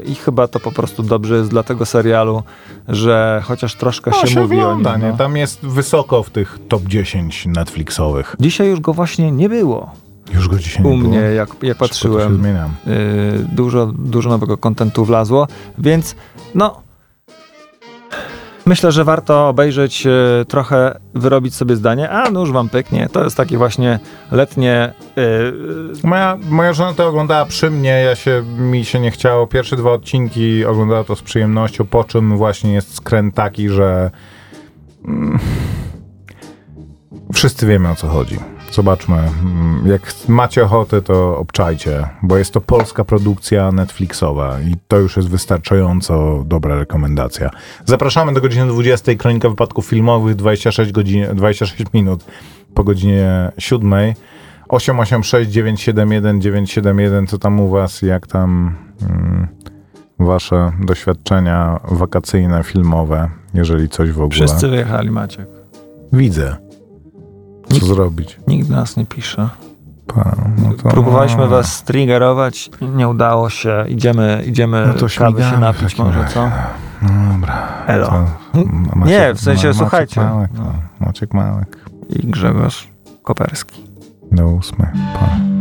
[0.05, 2.43] i chyba to po prostu dobrze jest dla tego serialu,
[2.87, 5.09] że chociaż troszkę no, się, się mówi ogląda, o nim.
[5.09, 5.17] No.
[5.17, 8.35] Tam jest wysoko w tych top 10 Netflixowych.
[8.39, 10.04] Dzisiaj już go właśnie nie było.
[10.33, 16.15] Już go dzisiaj U mnie, jak, jak patrzyłem, y, dużo, dużo nowego kontentu wlazło, więc
[16.55, 16.81] no,
[18.65, 23.09] myślę, że warto obejrzeć, y, trochę wyrobić sobie zdanie, a no już wam pyknie.
[23.11, 23.99] To jest takie właśnie
[24.31, 24.93] letnie...
[25.15, 25.53] Yy...
[26.03, 29.47] Moja, moja żona to oglądała przy mnie, ja się, mi się nie chciało.
[29.47, 34.11] Pierwsze dwa odcinki oglądała to z przyjemnością, po czym właśnie jest skręt taki, że...
[35.07, 35.39] Mm,
[37.33, 38.54] wszyscy wiemy o co chodzi.
[38.75, 39.15] Zobaczmy.
[39.17, 45.17] Mm, jak macie ochotę, to obczajcie, bo jest to polska produkcja Netflixowa i to już
[45.17, 47.49] jest wystarczająco dobra rekomendacja.
[47.85, 49.15] Zapraszamy do godziny 20.
[49.15, 52.25] Kronika wypadków filmowych, 26, godzin, 26 minut
[52.73, 53.93] po godzinie 7.
[54.69, 59.47] 886 971 971, co tam u was, jak tam mm,
[60.19, 64.29] wasze doświadczenia wakacyjne, filmowe, jeżeli coś w ogóle.
[64.29, 65.47] Wszyscy wyjechali, Maciek.
[66.13, 66.64] Widzę.
[67.67, 68.39] Co nikt, zrobić?
[68.47, 69.49] Nikt nas nie pisze.
[70.07, 71.47] Pa, no to, Próbowaliśmy no.
[71.47, 73.85] was triggerować, nie udało się.
[73.87, 76.49] Idziemy, idziemy no to kawy się napić może, co?
[77.01, 77.67] No dobra.
[77.87, 78.07] Elo.
[78.07, 78.25] To,
[78.95, 80.21] Maciek, nie, w sensie, Maciek słuchajcie.
[80.21, 80.73] Małek, no.
[80.99, 81.77] Maciek Małek.
[82.09, 82.87] I Grzegorz
[83.23, 83.83] Koperski.
[84.31, 84.89] Do ósmej.
[85.19, 85.54] Pa.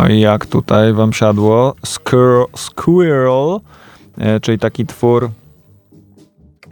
[0.00, 1.74] No i jak tutaj wam siadło?
[1.84, 3.60] Squirrel, Squirrel
[4.18, 5.30] e, czyli taki twór,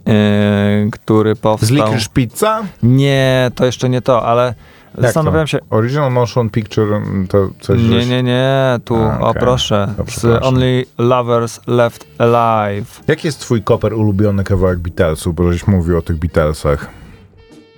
[0.06, 1.76] e, który Z powstał...
[1.76, 2.62] Licorice Pizza?
[2.82, 4.54] Nie, to jeszcze nie to, ale
[4.96, 5.02] to?
[5.02, 5.58] zastanawiałem się...
[5.70, 7.82] Original Motion Picture mm, to coś...
[7.82, 9.40] Nie, nie, nie, tu, A, o okej.
[9.40, 10.44] proszę, To z.
[10.44, 13.00] Only Lovers Left Alive.
[13.08, 15.34] Jaki jest twój koper ulubiony kawałek Beatlesów?
[15.34, 16.90] Bo żeś mówił o tych Beatlesach.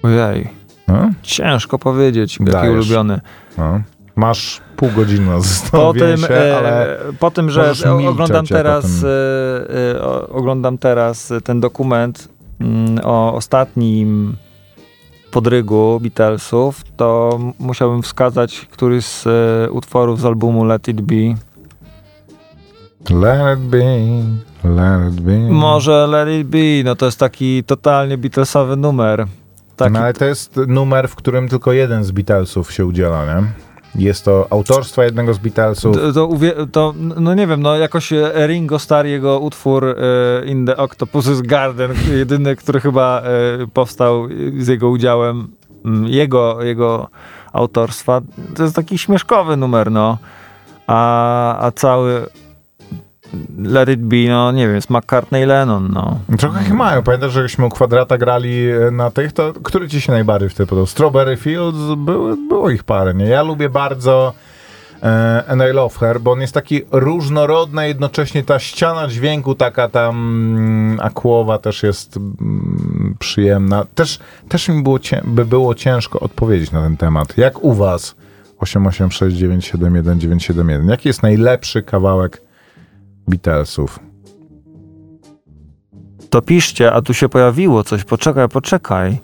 [0.02, 0.48] Ojej,
[0.88, 1.10] No?
[1.22, 2.72] ciężko powiedzieć, jaki Dajesz.
[2.74, 3.20] ulubiony.
[3.58, 3.80] No.
[4.20, 6.98] Masz pół godziny na Po zastanowienie tym, się, e, ale...
[7.18, 7.72] po tym, że
[8.08, 9.08] oglądam teraz, e,
[9.94, 12.28] e, oglądam teraz ten dokument
[12.60, 14.36] mm, o ostatnim
[15.30, 19.26] podrygu Beatlesów, to musiałbym wskazać któryś z
[19.70, 21.34] utworów z albumu Let It Be.
[23.10, 23.84] Let it be,
[24.64, 25.38] let it be.
[25.50, 29.26] Może Let It Be, no to jest taki totalnie Beatlesowy numer.
[29.76, 33.69] Taki, No ale to jest numer, w którym tylko jeden z Beatlesów się udziela, nie?
[33.94, 35.96] Jest to autorstwa jednego z Beatlesów.
[35.96, 36.28] to, to,
[36.72, 39.94] to, no nie wiem, no jakoś e, Ringo Starr, jego utwór e,
[40.46, 45.48] In the Octopus's Garden, jedyny, który chyba e, powstał z jego udziałem,
[45.84, 47.08] mm, jego, jego
[47.52, 48.20] autorstwa,
[48.56, 50.18] to jest taki śmieszkowy numer, no.
[50.86, 52.26] A, a cały
[53.58, 56.18] Let It Be, no nie wiem, jest McCartney Lennon, no.
[56.38, 57.02] Trochę ich mają.
[57.02, 60.86] Pamiętasz, żeśmy u kwadrata grali e, na tych, to który ci się najbardziej wtedy podobał?
[60.86, 63.24] Strawberry Fields, były, było ich parę, nie?
[63.24, 64.32] Ja lubię bardzo
[65.02, 69.88] e, And I Love Her, bo on jest taki różnorodny, jednocześnie ta ściana dźwięku taka
[69.88, 70.16] tam
[70.56, 73.86] mm, akłowa też jest mm, przyjemna.
[73.94, 77.38] Też, też mi było by było ciężko odpowiedzieć na ten temat.
[77.38, 78.14] Jak u was?
[78.58, 80.88] 886 971 971.
[80.88, 82.42] Jaki jest najlepszy kawałek
[83.30, 83.98] Beatlesów?
[86.30, 89.18] To piszcie, a tu się pojawiło coś, poczekaj, poczekaj.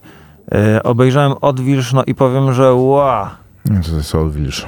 [0.53, 3.37] E, obejrzałem Odwilż, no i powiem, że ła.
[3.65, 4.67] Nie, co to jest Olwilż?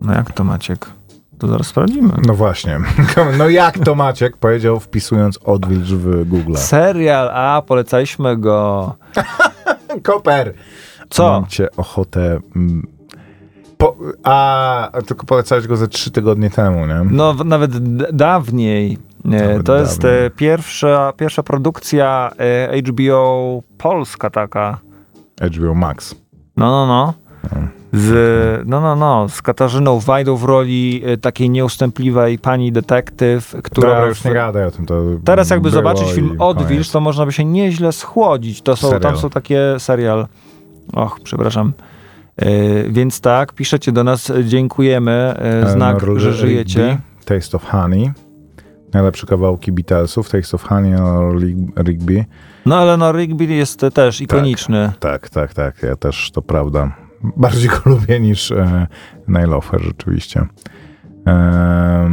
[0.00, 0.90] No jak to Maciek?
[1.38, 2.12] To zaraz sprawdzimy.
[2.26, 2.78] No właśnie.
[3.38, 6.54] No jak to Maciek powiedział wpisując odwilż w Google.
[6.56, 8.94] Serial, a polecaliśmy go.
[10.02, 10.54] Koper!
[11.10, 11.30] Co?
[11.30, 12.40] Mam cię ochotę...
[13.82, 17.00] Po, a, tylko polecałeś go ze trzy tygodnie temu, nie?
[17.10, 17.78] No w- nawet
[18.16, 18.98] dawniej.
[19.24, 20.26] Nawet to jest dawniej.
[20.26, 24.78] e, pierwsza, pierwsza produkcja e, HBO polska taka.
[25.40, 26.14] HBO Max.
[26.56, 27.14] No, no, no.
[27.92, 33.88] Z, no, no, no, z Katarzyną Wajdą w roli e, takiej nieustępliwej pani detektyw, która...
[33.88, 34.86] Dobra, już nie gadaj o tym.
[34.86, 38.62] To Teraz jakby zobaczyć film Odwilż, to można by się nieźle schodzić.
[38.62, 39.18] To są, tam Serial.
[39.18, 40.26] są takie serial.
[40.92, 41.72] Och, przepraszam.
[42.42, 46.98] E, więc tak, piszecie do nas, e, dziękujemy, e, znak, Eleanor że żyjecie.
[47.24, 48.12] Taste of Honey.
[48.92, 50.30] Najlepsze kawałki Beatlesów.
[50.30, 50.92] Taste of Honey,
[51.38, 52.24] Rig- Rigby.
[52.66, 54.92] No ale no Rigby jest e, też ikoniczny.
[55.00, 55.82] Tak, tak, tak.
[55.82, 56.96] Ja też, to prawda.
[57.36, 58.86] Bardziej go lubię niż e,
[59.28, 60.46] Najlofer, rzeczywiście.
[61.26, 62.10] E,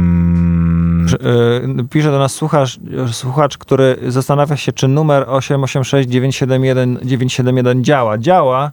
[1.90, 2.78] Pisze do nas słuchacz,
[3.12, 8.18] słuchacz, który zastanawia się, czy numer 886 971 971 działa.
[8.18, 8.70] Działa.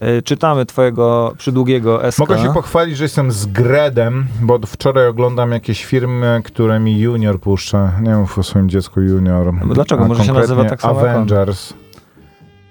[0.00, 2.18] E, Czytamy twojego przydługiego SK.
[2.18, 7.40] Mogę się pochwalić, że jestem z Gredem, bo wczoraj oglądam jakieś firmy, które mi Junior
[7.40, 7.92] puszcza.
[8.02, 9.54] Nie mów o swoim dziecku Junior.
[9.66, 10.04] No dlaczego?
[10.04, 11.00] A Może się nazywa tak samo.
[11.00, 11.74] Avengers.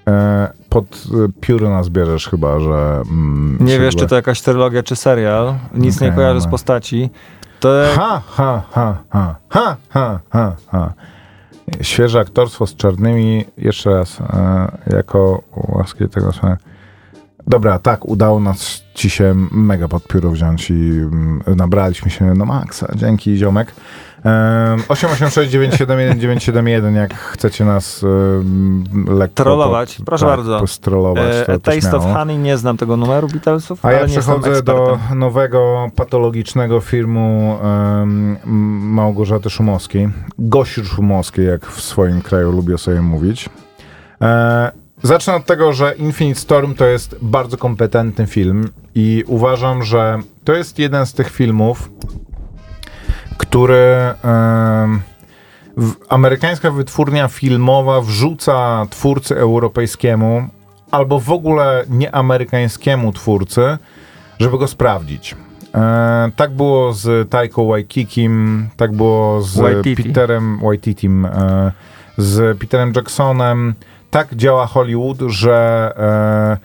[0.08, 3.02] E, pod e, pióro nas bierzesz chyba, że...
[3.10, 5.54] Mm, Nie wiesz, czy to jakaś trylogia, czy serial.
[5.74, 7.10] Nic nie Okej, kojarzę z postaci.
[7.60, 10.94] To Ha, ha, ha, ha, ha, ha, ha, ha.
[11.82, 13.46] Świeże aktorstwo z czarnymi.
[13.58, 16.58] Jeszcze raz, e, jako łaski tego samego.
[17.48, 22.46] Dobra, tak, udało nas ci się mega pod pióro wziąć i mm, nabraliśmy się na
[22.46, 22.88] maksa.
[22.96, 23.74] Dzięki, ziomek.
[24.26, 29.44] Um, 886 971 971, jak chcecie nas um, lekko...
[29.44, 30.60] Trollować, proszę bardzo.
[30.60, 32.18] Postrollować, to, e, to Taste of śmiało.
[32.18, 38.38] Honey, nie znam tego numeru Beatlesów, A ale ja przechodzę do nowego patologicznego filmu um,
[38.94, 40.10] Małgorzaty Szumowskiej.
[40.40, 43.50] Gosi Szumowskiej, jak w swoim kraju lubię sobie mówić.
[44.22, 50.20] E, zacznę od tego, że Infinite Storm to jest bardzo kompetentny film i uważam, że
[50.44, 51.90] to jest jeden z tych filmów,
[53.38, 54.14] który
[55.78, 60.48] w, amerykańska wytwórnia filmowa wrzuca twórcy europejskiemu
[60.92, 63.78] albo w ogóle nieamerykańskiemu twórcy,
[64.40, 65.36] żeby go sprawdzić.
[65.76, 70.04] E, tak było z Taiko Waikikim, tak było z Waititi.
[70.04, 71.72] Peterem Waititim, e,
[72.18, 73.74] z Peterem Jacksonem.
[74.16, 76.58] Tak działa Hollywood, że e,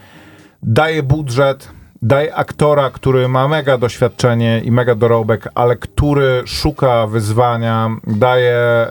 [0.63, 1.69] daje budżet,
[2.03, 8.87] daj aktora, który ma mega doświadczenie i mega dorobek, ale który szuka wyzwania, daje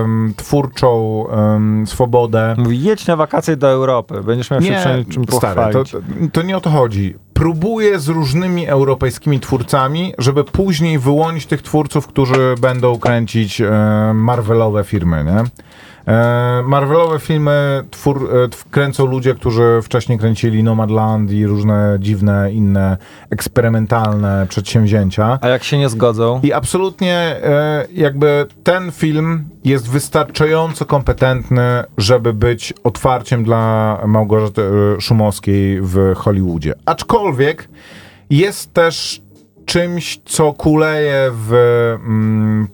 [0.00, 0.90] um, twórczą
[1.30, 2.54] um, swobodę.
[2.58, 5.84] Mówi, jedź na wakacje do Europy, będziesz miał się nie, czym stary, to,
[6.32, 7.14] to nie o to chodzi.
[7.34, 13.70] Próbuje z różnymi europejskimi twórcami, żeby później wyłonić tych twórców, którzy będą kręcić e,
[14.14, 15.44] Marvelowe firmy, nie?
[16.06, 22.96] E, Marvelowe filmy twór, e, kręcą ludzie, którzy wcześniej kręcili Nomadland i różne dziwne, inne,
[23.30, 25.38] eksperymentalne przedsięwzięcia.
[25.40, 26.40] A jak się nie zgodzą?
[26.42, 34.62] I absolutnie e, jakby ten film jest wystarczająco kompetentny, żeby być otwarciem dla Małgorzaty
[35.00, 36.74] Szumowskiej w Hollywoodzie.
[36.86, 37.68] Aczkolwiek
[38.30, 39.22] jest też
[39.64, 41.52] czymś, co kuleje w
[42.04, 42.68] mm,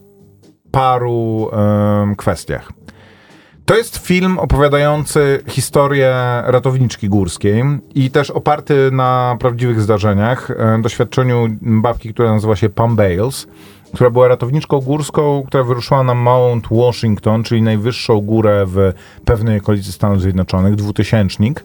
[0.70, 1.50] paru
[2.16, 2.72] kwestiach.
[3.70, 11.48] To jest film opowiadający historię ratowniczki górskiej i też oparty na prawdziwych zdarzeniach, e, doświadczeniu
[11.60, 13.46] babki, która nazywa się Pam Bales,
[13.94, 18.92] która była ratowniczką górską, która wyruszyła na Mount Washington, czyli najwyższą górę w
[19.24, 21.64] pewnej okolicy Stanów Zjednoczonych, dwutysięcznik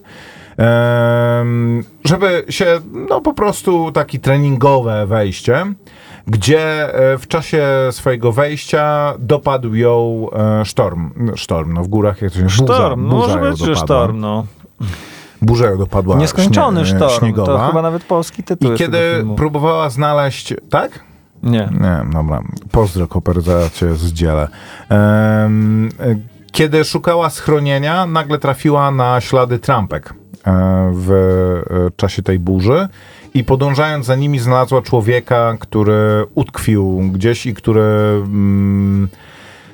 [2.06, 2.66] żeby się,
[3.10, 5.66] no po prostu taki treningowe wejście
[6.28, 11.12] gdzie e, w czasie swojego wejścia dopadł ją e, sztorm.
[11.36, 14.46] Sztorm, no w górach jak to się Sztorm, burza, burza może być, że sztorm, no.
[15.42, 17.58] Burza ją dopadła Nieskończony śnie, sztorm, śniegowa.
[17.58, 21.00] to chyba nawet polski tytuł I kiedy próbowała znaleźć, tak?
[21.44, 21.70] Nie.
[21.82, 22.42] Nie, dobra.
[22.72, 23.08] Pozdro,
[23.74, 24.48] cię zdzielę.
[24.90, 25.90] Um,
[26.52, 30.14] kiedy szukała schronienia, nagle trafiła na ślady trampek
[30.94, 31.10] w
[31.96, 32.88] czasie tej burzy
[33.36, 39.08] i podążając za nimi znalazła człowieka, który utkwił gdzieś i który mm,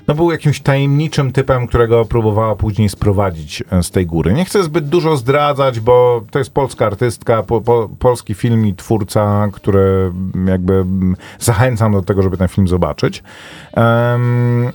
[0.07, 4.33] no, był jakimś tajemniczym typem, którego próbowała później sprowadzić e, z tej góry.
[4.33, 8.75] Nie chcę zbyt dużo zdradzać, bo to jest polska artystka, po, po, polski film i
[8.75, 10.11] twórca, który
[10.47, 13.23] jakby mm, zachęcam do tego, żeby ten film zobaczyć.
[13.75, 14.71] Um,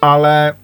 [0.00, 0.54] ale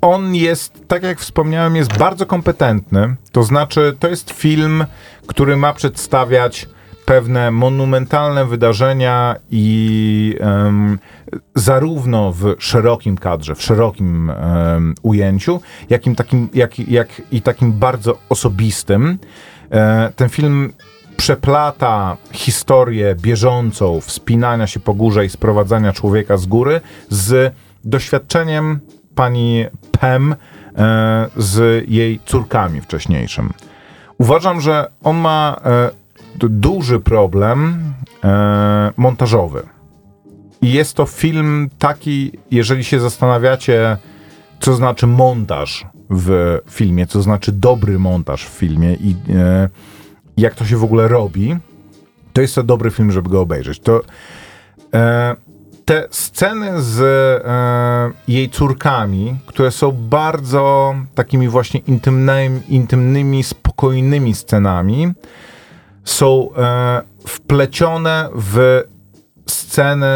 [0.00, 3.16] on jest, tak jak wspomniałem, jest bardzo kompetentny.
[3.32, 4.84] To znaczy, to jest film,
[5.26, 6.68] który ma przedstawiać
[7.10, 10.98] pewne monumentalne wydarzenia i um,
[11.54, 18.18] zarówno w szerokim kadrze, w szerokim um, ujęciu, jakim takim, jak, jak i takim bardzo
[18.28, 19.18] osobistym.
[19.70, 20.72] E, ten film
[21.16, 28.80] przeplata historię bieżącą wspinania się po górze i sprowadzania człowieka z góry z doświadczeniem
[29.14, 29.66] pani
[30.00, 30.34] Pem
[30.76, 33.52] e, z jej córkami wcześniejszym.
[34.18, 35.99] Uważam, że on ma e,
[36.48, 37.82] duży problem
[38.24, 39.62] e, montażowy.
[40.62, 43.96] I jest to film taki, jeżeli się zastanawiacie,
[44.60, 49.68] co znaczy montaż w filmie, co znaczy dobry montaż w filmie i e,
[50.36, 51.56] jak to się w ogóle robi,
[52.32, 53.80] to jest to dobry film, żeby go obejrzeć.
[53.80, 54.00] To
[54.94, 55.36] e,
[55.84, 65.12] te sceny z e, jej córkami, które są bardzo takimi właśnie intymnymi, intymnymi spokojnymi scenami,
[66.04, 68.82] są e, wplecione w
[69.46, 70.06] sceny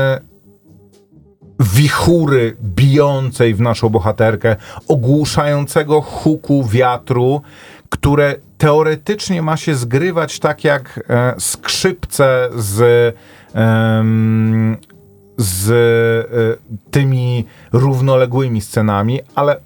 [1.60, 4.56] wichury bijącej w naszą bohaterkę,
[4.88, 7.42] ogłuszającego huku wiatru,
[7.88, 14.04] które teoretycznie ma się zgrywać tak jak e, skrzypce z, e,
[15.36, 19.60] z e, tymi równoległymi scenami, ale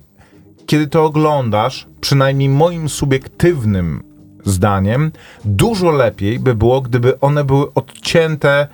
[0.66, 4.07] kiedy to oglądasz, przynajmniej moim subiektywnym
[4.48, 5.12] zdaniem,
[5.44, 8.66] dużo lepiej by było, gdyby one były odcięte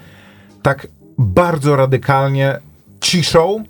[0.63, 0.87] tak
[1.19, 2.59] bardzo radykalnie
[3.01, 3.65] ciszą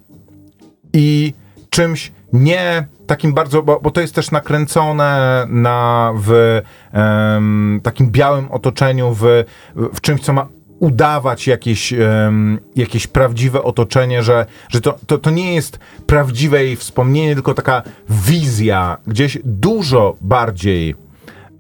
[0.93, 1.35] i
[1.71, 6.61] czymś nie takim bardzo, bo, bo to jest też nakręcone na, w
[6.95, 10.47] um, takim białym otoczeniu, w, w czymś, co ma
[10.79, 16.77] udawać jakieś, um, jakieś prawdziwe otoczenie, że, że to, to, to nie jest prawdziwe jej
[16.77, 20.95] wspomnienie, tylko taka wizja, gdzieś dużo bardziej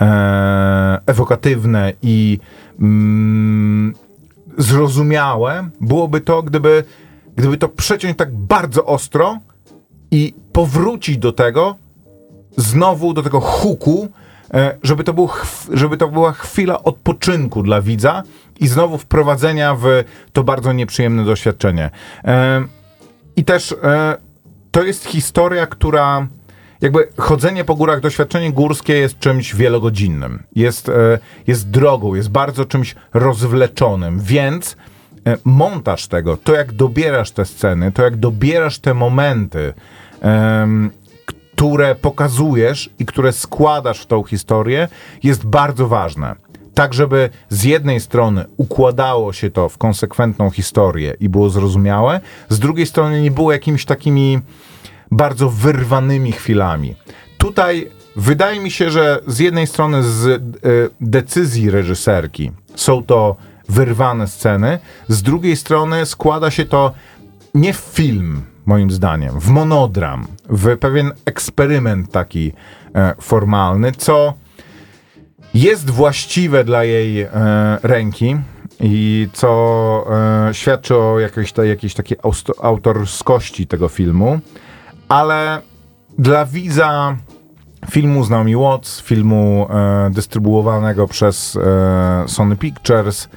[0.00, 2.38] e, ewokatywne i
[2.80, 3.94] mm,
[4.58, 6.84] zrozumiałe byłoby to, gdyby,
[7.36, 9.38] gdyby to przeciąć tak bardzo ostro
[10.10, 11.76] i powrócić do tego,
[12.56, 14.08] znowu do tego huku,
[14.54, 15.28] e, żeby to, był,
[15.72, 18.22] żeby to była chwila odpoczynku dla widza
[18.60, 19.84] i znowu wprowadzenia w
[20.32, 21.90] to bardzo nieprzyjemne doświadczenie.
[22.24, 22.64] E,
[23.36, 24.16] I też e,
[24.70, 26.26] to jest historia, która
[26.84, 30.42] jakby chodzenie po górach, doświadczenie górskie jest czymś wielogodzinnym.
[30.56, 34.76] Jest, e, jest drogą, jest bardzo czymś rozwleczonym, więc
[35.26, 39.74] e, montaż tego, to jak dobierasz te sceny, to jak dobierasz te momenty,
[41.24, 44.88] które pokazujesz i które składasz w tą historię,
[45.22, 46.34] jest bardzo ważne.
[46.74, 52.58] tak żeby z jednej strony układało się to w konsekwentną historię i było zrozumiałe, z
[52.58, 54.40] drugiej strony nie było jakimiś takimi
[55.10, 56.94] bardzo wyrwanymi chwilami.
[57.38, 60.40] Tutaj wydaje mi się, że z jednej strony z y,
[61.00, 63.36] decyzji reżyserki są to
[63.68, 66.92] wyrwane sceny, z drugiej strony składa się to
[67.54, 72.52] nie w film, moim zdaniem, w monodram, w pewien eksperyment taki
[72.94, 74.34] e, formalny, co
[75.54, 77.30] jest właściwe dla jej e,
[77.82, 78.36] ręki
[78.80, 80.06] i co
[80.48, 82.18] e, świadczy o jakiejś, ta, jakiejś takiej
[82.62, 84.40] autorskości tego filmu,
[85.14, 85.62] ale
[86.18, 87.16] dla widza
[87.90, 93.28] filmu z Naomi Watts, filmu e, dystrybuowanego przez e, Sony Pictures,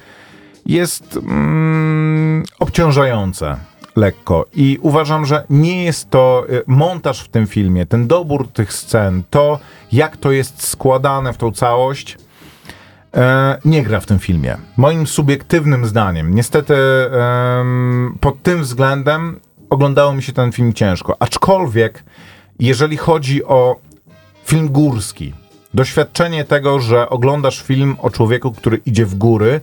[0.66, 3.56] jest mm, obciążające
[3.96, 4.46] lekko.
[4.54, 9.22] I uważam, że nie jest to e, montaż w tym filmie, ten dobór tych scen,
[9.30, 9.58] to
[9.92, 12.18] jak to jest składane w tą całość,
[13.14, 14.56] e, nie gra w tym filmie.
[14.76, 16.34] Moim subiektywnym zdaniem.
[16.34, 16.74] Niestety
[18.20, 21.16] pod tym względem oglądało mi się ten film ciężko.
[21.18, 22.04] Aczkolwiek,
[22.58, 23.76] jeżeli chodzi o
[24.44, 25.34] film górski,
[25.74, 29.60] doświadczenie tego, że oglądasz film o człowieku, który idzie w góry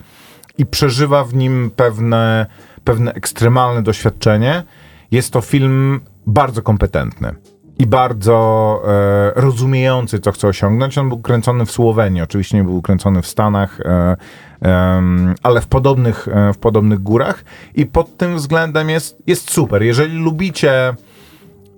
[0.58, 2.46] i przeżywa w nim pewne,
[2.84, 4.64] pewne ekstremalne doświadczenie,
[5.12, 7.36] jest to film bardzo kompetentny
[7.80, 10.98] i bardzo e, rozumiejący, co chce osiągnąć.
[10.98, 14.18] On był kręcony w Słowenii, oczywiście nie był kręcony w Stanach, e,
[14.62, 15.04] e,
[15.44, 17.44] ale w podobnych, e, w podobnych górach
[17.76, 19.84] i pod tym względem jest, jest super.
[19.84, 20.96] Jeżeli lubicie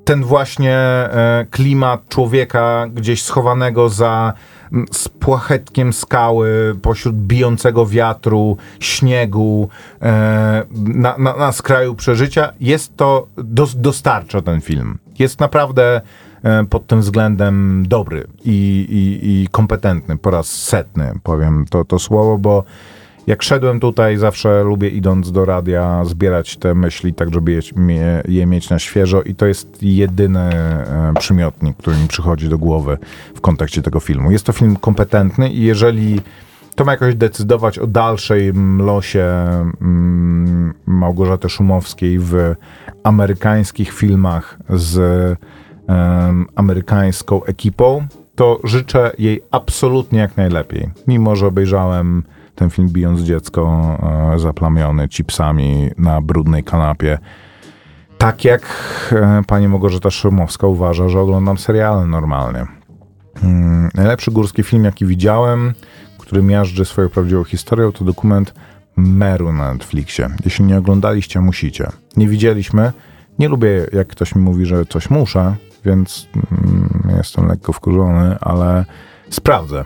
[0.06, 4.34] ten właśnie e, klimat człowieka gdzieś schowanego za
[4.92, 9.70] z płachetkiem skały, pośród bijącego wiatru, śniegu,
[10.02, 14.98] e, na, na, na skraju przeżycia, jest to, do, dostarcza ten film.
[15.20, 16.02] Jest naprawdę
[16.44, 18.52] e, pod tym względem dobry i,
[18.90, 22.64] i, i kompetentny po raz setny, powiem to, to słowo, bo
[23.28, 27.62] jak szedłem tutaj, zawsze lubię idąc do radia zbierać te myśli, tak żeby je,
[28.28, 32.98] je mieć na świeżo i to jest jedyny e, przymiotnik, który mi przychodzi do głowy
[33.36, 34.32] w kontekście tego filmu.
[34.32, 36.22] Jest to film kompetentny i jeżeli
[36.78, 39.26] to ma jakoś decydować o dalszym losie
[39.82, 42.56] mm, Małgorzaty Szumowskiej w
[43.04, 45.00] amerykańskich filmach z
[46.56, 50.90] amerykańską ekipą, to życzę jej absolutnie jak najlepiej.
[51.08, 52.24] Mimo, że obejrzałem
[52.56, 53.98] ten film bijąc dziecko
[54.36, 57.18] e, zaplamiony chipsami na brudnej kanapie.
[58.18, 58.62] Tak jak
[59.12, 62.66] e, pani Małgorzata Szymowska uważa, że oglądam seriale normalnie.
[63.42, 65.74] Hmm, najlepszy górski film, jaki widziałem,
[66.28, 68.54] który miażdży swoją prawdziwą historią, to dokument
[68.96, 70.30] Meru na Netflixie.
[70.46, 71.88] Jeśli nie oglądaliście, musicie.
[72.18, 72.92] Nie widzieliśmy.
[73.40, 75.56] Nie lubię, jak ktoś mi mówi, że coś muszę,
[75.86, 78.86] więc mm, jestem lekko wkurzony, ale
[79.30, 79.86] sprawdzę.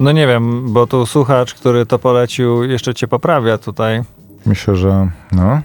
[0.00, 4.02] No nie wiem, bo tu słuchacz, który to polecił, jeszcze cię poprawia tutaj.
[4.46, 5.60] Myślę, że no.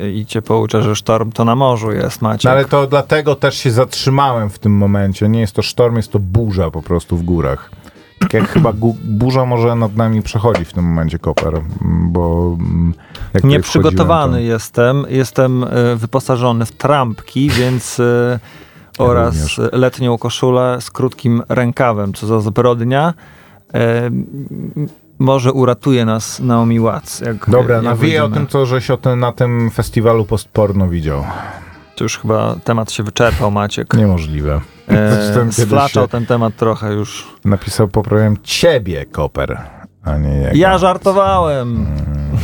[0.00, 2.44] Yy, I cię poucza, że sztorm to na morzu jest, Maciek.
[2.44, 5.28] No ale to dlatego też się zatrzymałem w tym momencie.
[5.28, 7.70] Nie jest to sztorm, jest to burza po prostu w górach.
[8.22, 8.72] Tak jak chyba
[9.04, 12.56] burza może nad nami przechodzi w tym momencie, Koper, bo...
[12.60, 12.94] Mm,
[13.44, 14.40] Nieprzygotowany to...
[14.40, 15.06] jestem.
[15.08, 18.00] Jestem y, wyposażony w trampki, więc...
[18.00, 18.38] Y,
[18.98, 19.60] oraz również.
[19.72, 23.14] letnią koszulę z krótkim rękawem, co za zbrodnia.
[23.74, 24.10] E,
[25.18, 27.20] może uratuje nas Naomi Watts.
[27.20, 31.24] Jak, Dobra, jak nawiję o tym, co żeś o tym, na tym festiwalu postporno widział.
[32.02, 33.94] To już chyba temat się wyczerpał, Maciek.
[33.94, 34.60] Niemożliwe.
[34.88, 37.26] E, sflaczał ten temat trochę już.
[37.44, 39.60] Napisał, poprawiam ciebie, Koper,
[40.04, 40.56] a nie jego.
[40.56, 41.86] Ja żartowałem.
[41.86, 42.36] Hmm.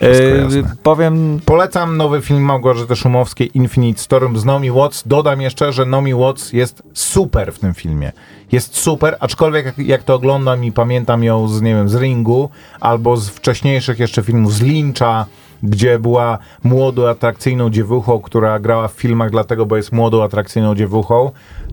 [0.00, 1.40] Yy, powiem...
[1.44, 5.02] Polecam nowy film Małgorzaty Szumowskiej Infinite Storm z Nomi Watts.
[5.06, 8.12] Dodam jeszcze, że Nomi Watts jest super w tym filmie.
[8.52, 12.50] Jest super, aczkolwiek jak, jak to oglądam i pamiętam ją z, nie wiem, z Ringu
[12.80, 15.26] albo z wcześniejszych jeszcze filmów z Lyncha,
[15.62, 21.30] gdzie była młodą, atrakcyjną dziewuchą, która grała w filmach dlatego, bo jest młodą, atrakcyjną dziewuchą,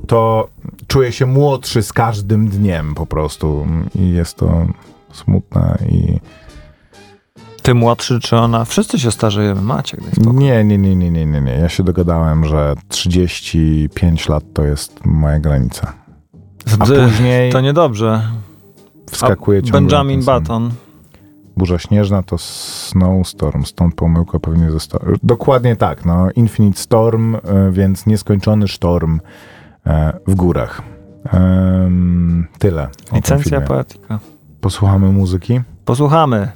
[0.08, 0.48] to
[0.88, 3.68] czuję się młodszy z każdym dniem po prostu.
[3.96, 4.66] I jest to
[5.12, 6.20] smutne i
[7.68, 8.66] ty młodszy, czy ona?
[8.66, 10.00] Wszyscy się starzejemy, Maciek.
[10.18, 11.52] Nie, nie, nie, nie, nie, nie, nie.
[11.52, 15.94] Ja się dogadałem, że 35 lat to jest moja granica.
[16.80, 17.52] A później...
[17.52, 18.22] To niedobrze.
[19.12, 20.72] Wskakuje ciągle Benjamin Button.
[21.58, 25.06] Burza śnieżna to Snowstorm, stąd pomyłka pewnie została.
[25.24, 26.32] Dokładnie tak, no.
[26.32, 27.40] Infinite Storm, e,
[27.72, 29.20] więc nieskończony sztorm
[29.86, 30.82] e, w górach.
[32.60, 32.88] Tyle.
[33.14, 34.20] Licencja poetyka.
[34.62, 35.62] Posłuchamy muzyki?
[35.86, 36.52] Posłuchamy.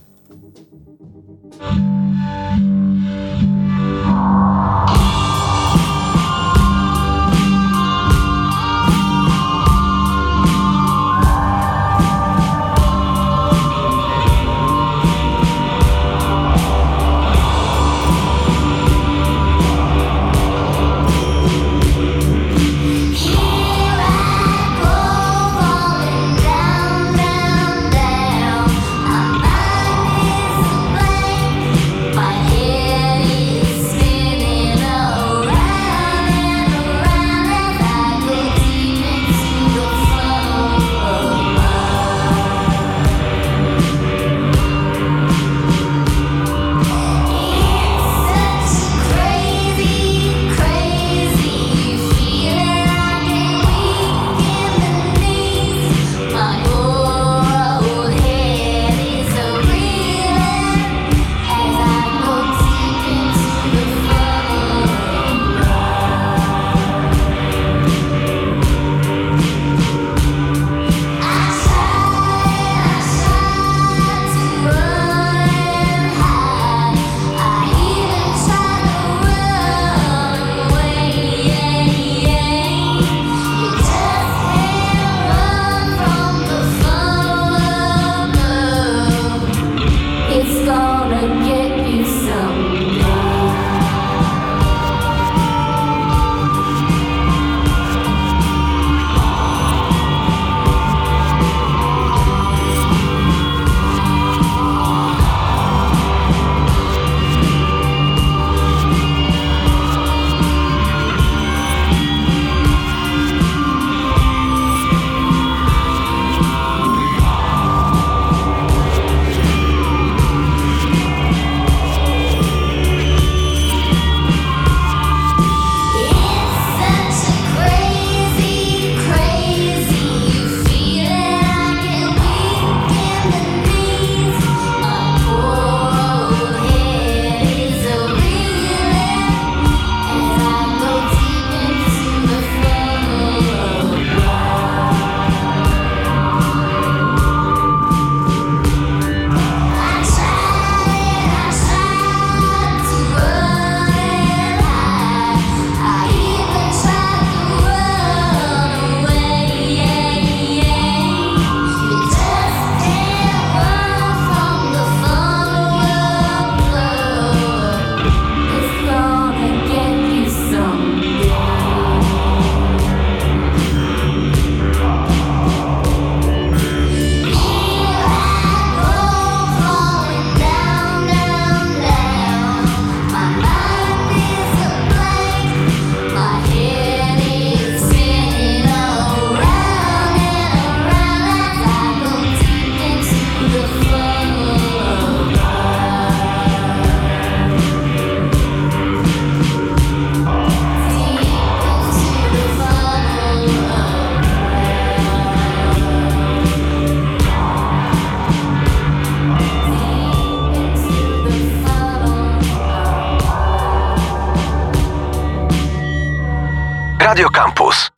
[217.12, 217.92] Radio Campus.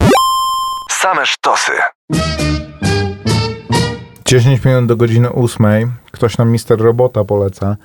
[0.91, 1.71] Same sztosy.
[4.25, 5.93] 10 minut do godziny 8.
[6.11, 7.75] Ktoś nam Mister Robota poleca.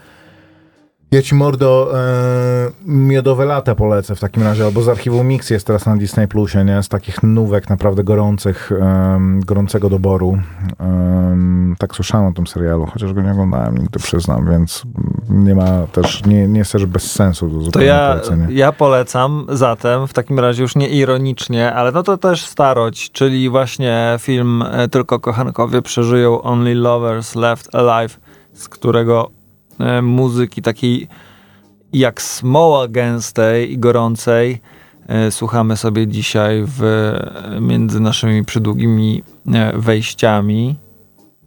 [1.11, 5.67] Ja ci mordo e, miodowe lata polecę w takim razie, albo z archiwum Mix jest
[5.67, 6.83] teraz na Disney Plusie, nie?
[6.83, 10.39] Z takich nówek naprawdę gorących, e, gorącego doboru.
[10.81, 11.39] E,
[11.79, 14.83] tak słyszałem o tym serialu, chociaż go nie oglądałem nigdy, przyznam, więc
[15.29, 20.07] nie ma też, nie, nie jest też bez sensu do To ja, ja polecam zatem,
[20.07, 24.89] w takim razie już nie ironicznie, ale no to też starość, czyli właśnie film e,
[24.89, 28.21] Tylko kochankowie przeżyją Only Lovers Left Alive,
[28.53, 29.38] z którego
[30.03, 31.09] muzyki takiej
[31.93, 34.61] jak smoła gęstej i gorącej
[35.07, 37.13] e, słuchamy sobie dzisiaj w,
[37.61, 39.23] między naszymi przydługimi
[39.55, 40.77] e, wejściami.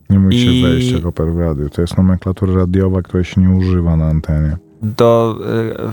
[0.10, 0.64] Nie mówi się I...
[0.64, 1.70] wejście w Oper Radio.
[1.70, 4.58] To jest nomenklatura radiowa, której się nie używa na antenie.
[4.84, 5.40] Do,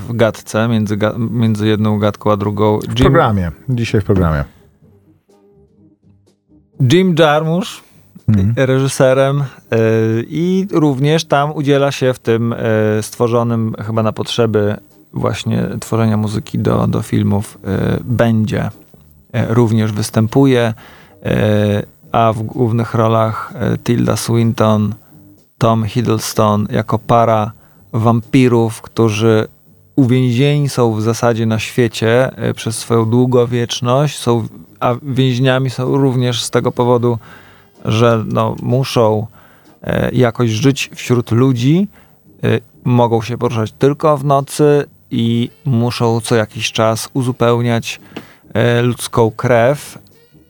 [0.08, 2.78] w gadce, między, między jedną gadką a drugą.
[2.82, 2.94] Jim...
[2.94, 3.50] W programie.
[3.68, 4.44] Dzisiaj w programie.
[6.92, 7.87] Jim Jarmusch
[8.28, 8.54] mhm.
[8.56, 9.44] reżyserem y,
[10.28, 12.56] i również tam udziela się w tym y,
[13.02, 14.76] stworzonym chyba na potrzeby
[15.12, 17.58] właśnie tworzenia muzyki do, do filmów
[17.98, 18.70] y, będzie.
[19.48, 20.74] Również występuje,
[22.12, 23.52] a w głównych rolach
[23.84, 24.94] Tilda Swinton,
[25.58, 27.52] Tom Hiddleston jako para
[27.92, 29.48] wampirów, którzy
[29.96, 34.46] uwięzieni są w zasadzie na świecie przez swoją długowieczność, są,
[34.80, 37.18] a więźniami są również z tego powodu,
[37.84, 39.26] że no, muszą
[39.82, 41.88] e, jakoś żyć wśród ludzi,
[42.44, 48.00] e, mogą się poruszać tylko w nocy i muszą co jakiś czas uzupełniać
[48.54, 49.98] e, ludzką krew,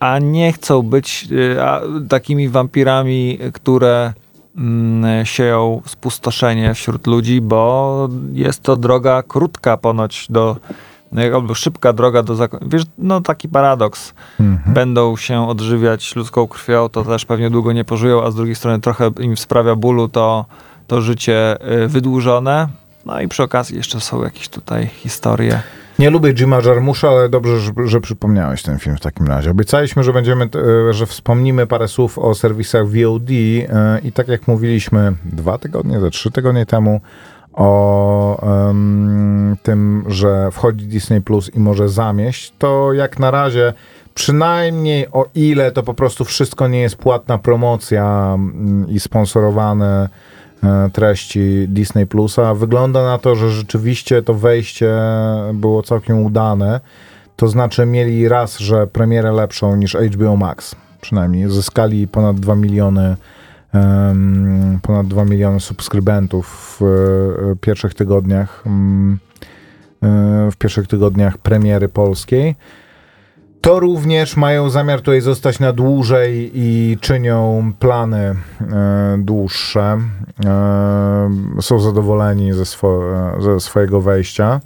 [0.00, 1.28] a nie chcą być
[2.08, 4.12] takimi wampirami, które
[4.56, 10.56] mm, sieją spustoszenie wśród ludzi, bo jest to droga krótka ponoć do
[11.34, 12.70] albo szybka droga do zakończenia.
[12.72, 14.14] Wiesz, no taki paradoks.
[14.40, 14.74] Mhm.
[14.74, 18.80] Będą się odżywiać ludzką krwią, to też pewnie długo nie pożyją, a z drugiej strony
[18.80, 20.44] trochę im sprawia bólu to,
[20.86, 22.68] to życie y, wydłużone.
[23.06, 25.62] No i przy okazji jeszcze są jakieś tutaj historie.
[25.98, 29.50] Nie lubię Jima Jarmusza, ale dobrze, że, że, przypomniałeś ten film w takim razie.
[29.50, 30.48] Obiecaliśmy, że będziemy,
[30.88, 36.00] e, że wspomnimy parę słów o serwisach VOD e, i tak jak mówiliśmy dwa tygodnie,
[36.00, 37.00] za trzy tygodnie temu,
[37.58, 43.72] o um, tym, że wchodzi Disney Plus i może zamieść, to jak na razie
[44.14, 50.08] przynajmniej o ile to po prostu wszystko nie jest płatna promocja um, i sponsorowane
[50.62, 54.94] e, treści Disney Plusa, wygląda na to, że rzeczywiście to wejście
[55.54, 56.80] było całkiem udane.
[57.36, 60.74] To znaczy mieli raz, że premierę lepszą niż HBO Max.
[61.00, 63.16] Przynajmniej zyskali ponad 2 miliony
[64.82, 69.18] ponad 2 miliony subskrybentów w e, pierwszych tygodniach mm,
[70.02, 72.56] e, w pierwszych tygodniach premiery polskiej.
[73.60, 78.34] To również mają zamiar tutaj zostać na dłużej i czynią plany e,
[79.18, 79.98] dłuższe.
[81.60, 83.02] Są zadowoleni ze, swo
[83.40, 84.60] ze swojego wejścia.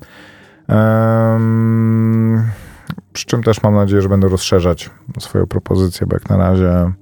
[3.12, 6.92] Przy czym też mam nadzieję, że będą rozszerzać swoją propozycję, bo jak na razie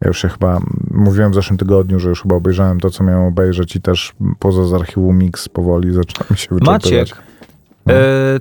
[0.00, 3.24] ja już się chyba, mówiłem w zeszłym tygodniu, że już chyba obejrzałem to, co miałem
[3.24, 6.84] obejrzeć i też poza z archiwum Mix powoli zaczyna mi się wyczerpywać.
[6.84, 7.22] Maciek,
[7.86, 7.94] no.
[7.94, 7.96] y,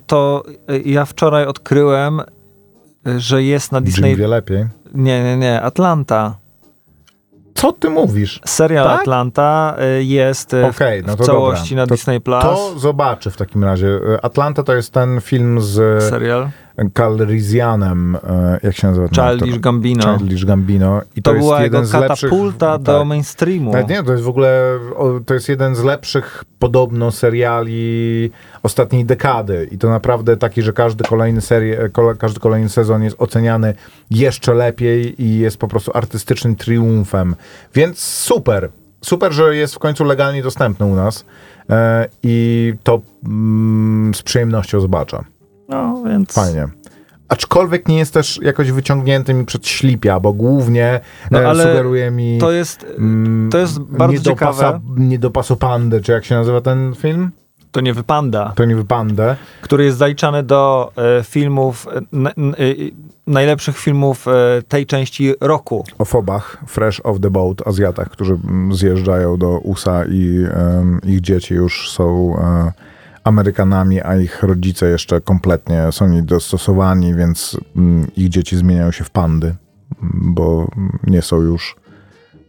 [0.08, 0.44] to
[0.86, 2.22] ja wczoraj odkryłem,
[3.18, 4.10] że jest na Disney...
[4.10, 4.66] Jim wie lepiej.
[4.94, 6.36] Nie, nie, nie, Atlanta.
[7.56, 8.42] Co ty mówisz?
[8.46, 9.02] Serial tak?
[9.02, 11.84] Atlanta jest okay, no w całości dobra.
[11.84, 12.44] na to, Disney Plus.
[12.44, 14.00] To zobaczę w takim razie.
[14.22, 16.04] Atlanta to jest ten film z...
[16.04, 16.50] Serial?
[16.94, 19.08] Calrissianem, e, jak się nazywa?
[19.08, 20.18] Childish Gambino.
[20.18, 21.02] Childish Gambino.
[21.16, 23.08] I to, to jeden z katapulta lepszych, do tak.
[23.08, 23.72] mainstreamu.
[23.72, 24.80] Tak, nie, to jest w ogóle,
[25.26, 28.32] to jest jeden z lepszych podobno seriali
[28.64, 33.74] ostatniej dekady i to naprawdę taki, że każdy kolejny serie, każdy kolejny sezon jest oceniany
[34.12, 37.36] jeszcze lepiej i jest po prostu artystycznym triumfem.
[37.74, 38.70] Więc super.
[39.02, 41.26] Super, że jest w końcu legalnie dostępny u nas
[41.70, 45.37] e, i to mm, z przyjemnością zobaczę.
[45.70, 46.34] No, więc...
[46.34, 46.68] Fajnie.
[47.30, 51.00] Aczkolwiek nie jest też jakoś wyciągnięty mi przed ślipia, bo głównie
[51.32, 52.38] no, e, ale sugeruje mi...
[52.38, 54.80] To jest, mm, to jest bardzo nie ciekawe.
[54.98, 57.32] nie do pasu pandy, czy jak się nazywa ten film?
[57.72, 58.54] To nie wypanda.
[58.56, 59.36] To nie wypanda.
[59.62, 62.02] Który jest zaliczany do e, filmów, e,
[63.28, 64.32] najlepszych filmów e,
[64.68, 65.86] tej części roku.
[66.00, 70.46] O fobach, Fresh of the Boat, Azjatach, którzy mm, zjeżdżają do USA i
[71.04, 72.72] ich dzieci już są e,
[73.28, 79.10] Amerykanami, a ich rodzice jeszcze kompletnie są niedostosowani, więc mm, ich dzieci zmieniają się w
[79.10, 79.56] pandy,
[80.14, 80.68] bo
[81.04, 81.76] nie są już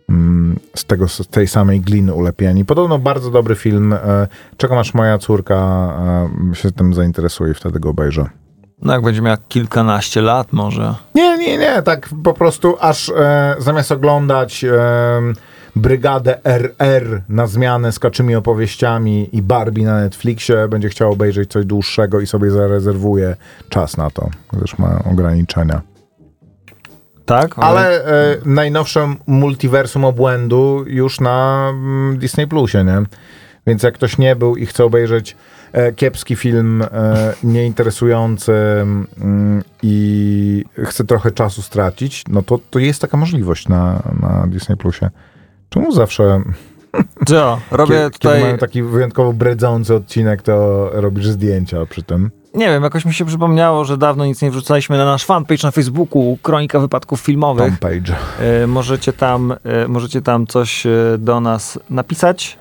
[0.08, 2.64] mm, z, tego, z tej samej gliny ulepieni.
[2.64, 3.92] Podobno bardzo dobry film.
[3.92, 5.56] E, czekam aż moja córka
[6.52, 8.26] e, się tym zainteresuje i wtedy go obejrzę.
[8.82, 10.94] No jak będzie miał kilkanaście lat może.
[11.14, 14.72] Nie, nie, nie, tak po prostu aż e, zamiast oglądać e,
[15.78, 21.64] Brygadę RR na zmianę z kaczymi opowieściami i Barbie na Netflixie, będzie chciał obejrzeć coś
[21.64, 23.36] dłuższego i sobie zarezerwuje
[23.68, 25.80] czas na to, gdyż ma ograniczenia.
[27.26, 27.54] Tak?
[27.56, 33.02] Ale e, najnowsze multiversum obłędu już na mm, Disney Plusie, nie?
[33.66, 35.36] Więc jak ktoś nie był i chce obejrzeć
[35.72, 36.86] e, kiepski film, e,
[37.42, 44.46] nieinteresujący mm, i chce trochę czasu stracić, no to, to jest taka możliwość na, na
[44.46, 45.10] Disney Plusie.
[45.68, 46.42] Czemu zawsze,
[47.26, 47.58] Co?
[47.70, 48.32] Robię kiedy, tutaj...
[48.32, 52.30] kiedy mają taki wyjątkowo bredzący odcinek, to robisz zdjęcia przy tym?
[52.54, 55.70] Nie wiem, jakoś mi się przypomniało, że dawno nic nie wrzucaliśmy na nasz fanpage na
[55.70, 57.66] Facebooku, Kronika Wypadków Filmowych.
[57.68, 58.16] Tom Page.
[58.40, 62.58] E, możecie, tam, e, możecie tam coś e, do nas napisać.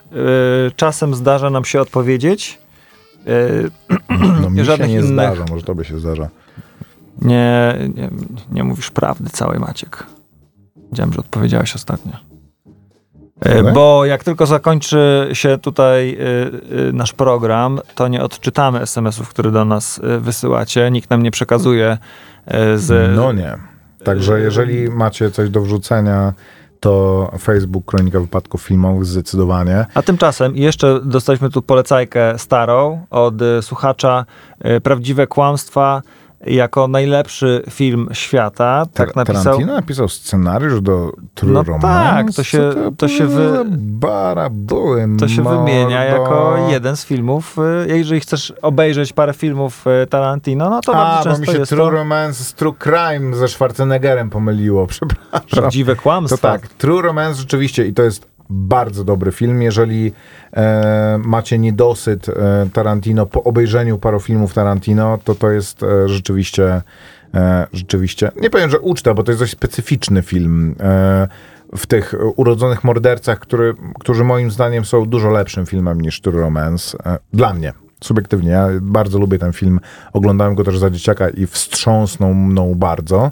[0.75, 2.59] Czasem zdarza nam się odpowiedzieć.
[4.41, 6.29] No mi się nie innych- zdarza, może tobie się zdarza.
[7.21, 8.09] nie, nie,
[8.51, 10.03] nie mówisz prawdy całej, Maciek.
[10.91, 12.26] Wiedziałem, że odpowiedziałeś ostatnio.
[13.39, 13.73] E?
[13.73, 19.51] Bo jak tylko zakończy się tutaj e, e, nasz program, to nie odczytamy SMS-ów, które
[19.51, 20.91] do nas wysyłacie.
[20.91, 21.97] Nikt nam nie przekazuje
[22.75, 23.15] z.
[23.15, 23.57] No nie.
[24.03, 26.33] Także jeżeli macie coś do wrzucenia,
[26.79, 29.85] to Facebook Kronika Wypadków Filmowych zdecydowanie.
[29.93, 34.25] A tymczasem jeszcze dostaliśmy tu polecajkę starą od słuchacza
[34.83, 36.01] Prawdziwe Kłamstwa
[36.45, 38.85] jako najlepszy film świata.
[38.93, 39.43] Tak napisał.
[39.43, 41.87] Tarantino napisał scenariusz do True No Romance.
[41.87, 47.55] tak, to się- Co to się wy- Barabuły, To się wymienia jako jeden z filmów.
[47.89, 51.51] e, Jeżeli chcesz obejrzeć parę filmów e, Tarantino, no to A, bardzo bo mi często
[51.53, 55.41] się jest True to Romance z True Crime ze Schwarzeneggerem pomyliło, przepraszam.
[55.51, 56.37] prawdziwe To kłamstwa.
[56.51, 59.61] tak, True Romance rzeczywiście i to jest bardzo dobry film.
[59.61, 60.13] Jeżeli
[60.53, 62.33] e, macie niedosyt e,
[62.73, 66.81] Tarantino po obejrzeniu paru filmów Tarantino, to to jest e, rzeczywiście
[67.33, 71.27] e, rzeczywiście, nie powiem, że uczta, bo to jest dość specyficzny film e,
[71.77, 76.97] w tych urodzonych mordercach, który, którzy moim zdaniem są dużo lepszym filmem niż True Romance.
[77.05, 77.73] E, dla mnie.
[78.03, 79.79] Subiektywnie, ja bardzo lubię ten film.
[80.13, 83.31] Oglądałem go też za dzieciaka i wstrząsnął mną bardzo.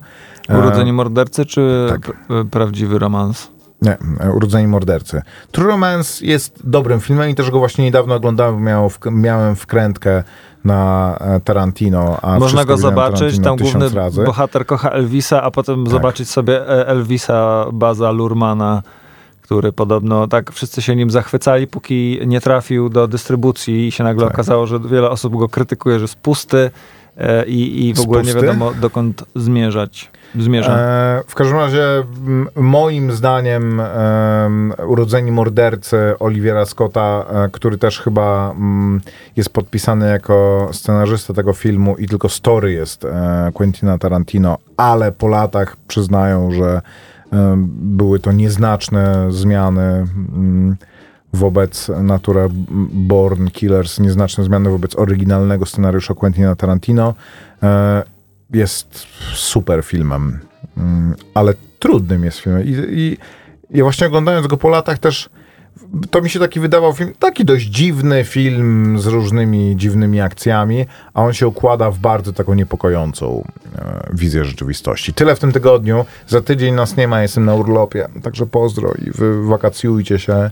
[0.50, 2.12] Urodzenie mordercy czy tak.
[2.52, 3.55] prawdziwy romans?
[3.86, 3.98] Nie,
[4.34, 5.22] Urodzeni Mordercy.
[5.52, 10.24] True Romance jest dobrym filmem i też go właśnie niedawno oglądałem, miał w, miałem wkrętkę
[10.66, 12.18] na e, Tarantino.
[12.40, 14.24] Można go zobaczyć, tam główny razy.
[14.24, 18.84] bohater kocha Elvisa, a potem zobaczyć sobie e, Elvisa Baza Lurmana,
[19.42, 24.26] który podobno tak wszyscy się nim zachwycali, póki nie trafił do dystrybucji i się nagle
[24.26, 24.34] Tak.
[24.34, 26.72] okazało, że wiele osób go krytykuje, że jest pusty
[27.18, 30.12] e, i, i w ogóle nie wiadomo dokąd zmierzać.
[30.72, 31.84] E, w każdym razie,
[32.28, 39.02] m, moim zdaniem, em, Urodzeni Mordercy Olivera Scotta, e, który też chyba mm,
[39.36, 45.28] jest podpisany jako scenarzysta tego filmu i tylko story jest e, Quentina Tarantino, ale po
[45.28, 46.82] latach przyznają, że
[47.32, 50.08] em, były to nieznaczne zmiany
[51.34, 52.48] wobec Natura
[52.92, 57.14] Born Killers, nieznaczne zmiany wobec oryginalnego scenariusza Quentina Tarantino.
[58.56, 60.40] Jest super filmem,
[60.78, 62.64] mm, ale trudnym jest filmem.
[62.64, 63.18] I, i
[63.72, 65.30] ja właśnie oglądając go po latach też,
[66.12, 71.24] to mi się taki wydawał film, taki dość dziwny film z różnymi dziwnymi akcjami, a
[71.24, 73.44] on się układa w bardzo taką niepokojącą
[73.76, 75.14] e, wizję rzeczywistości.
[75.14, 76.06] Tyle w tym tygodniu.
[76.28, 80.50] Za tydzień nas nie ma, jestem na urlopie, także pozdro i wy wakacjujcie się.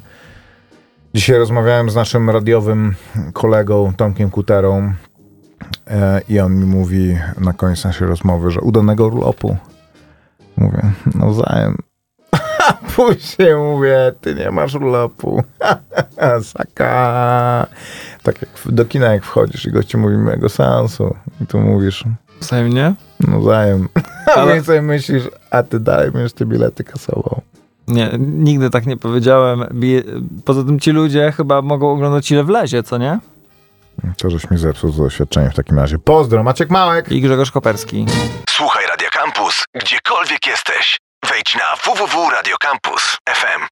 [1.14, 2.96] Dzisiaj rozmawiałem z naszym radiowym
[3.34, 4.94] kolegą Tomkiem Kuterą
[6.30, 9.58] i on mi mówi na koniec naszej rozmowy, że udanego urlopu.
[10.58, 10.82] Mówię,
[11.16, 11.78] nawzajem.
[12.68, 15.44] A później mówię, ty nie masz urlopu.
[16.44, 17.68] Saka.
[18.24, 22.04] Tak jak do kina jak wchodzisz i gościu mówi mojego seansu i tu mówisz,
[22.42, 22.94] Wzajemnie?
[23.28, 23.88] nawzajem.
[24.28, 27.42] A Ale- sobie myślisz, a ty dalej będziesz te bilety kasował.
[27.88, 29.64] Nie, nigdy tak nie powiedziałem.
[30.46, 33.20] Poza tym ci ludzie chyba mogą oglądać ile wlezie, co nie?
[34.18, 36.00] To żeś mi zepsuł to doświadczenie w takim razie.
[36.00, 37.12] Pozdro, Maciek Małek.
[37.12, 38.06] I Grzegorz Koperski.
[38.50, 40.98] Słuchaj Radio Campus, gdziekolwiek jesteś.
[41.30, 43.68] Wejdź na www.radiocampus.fm.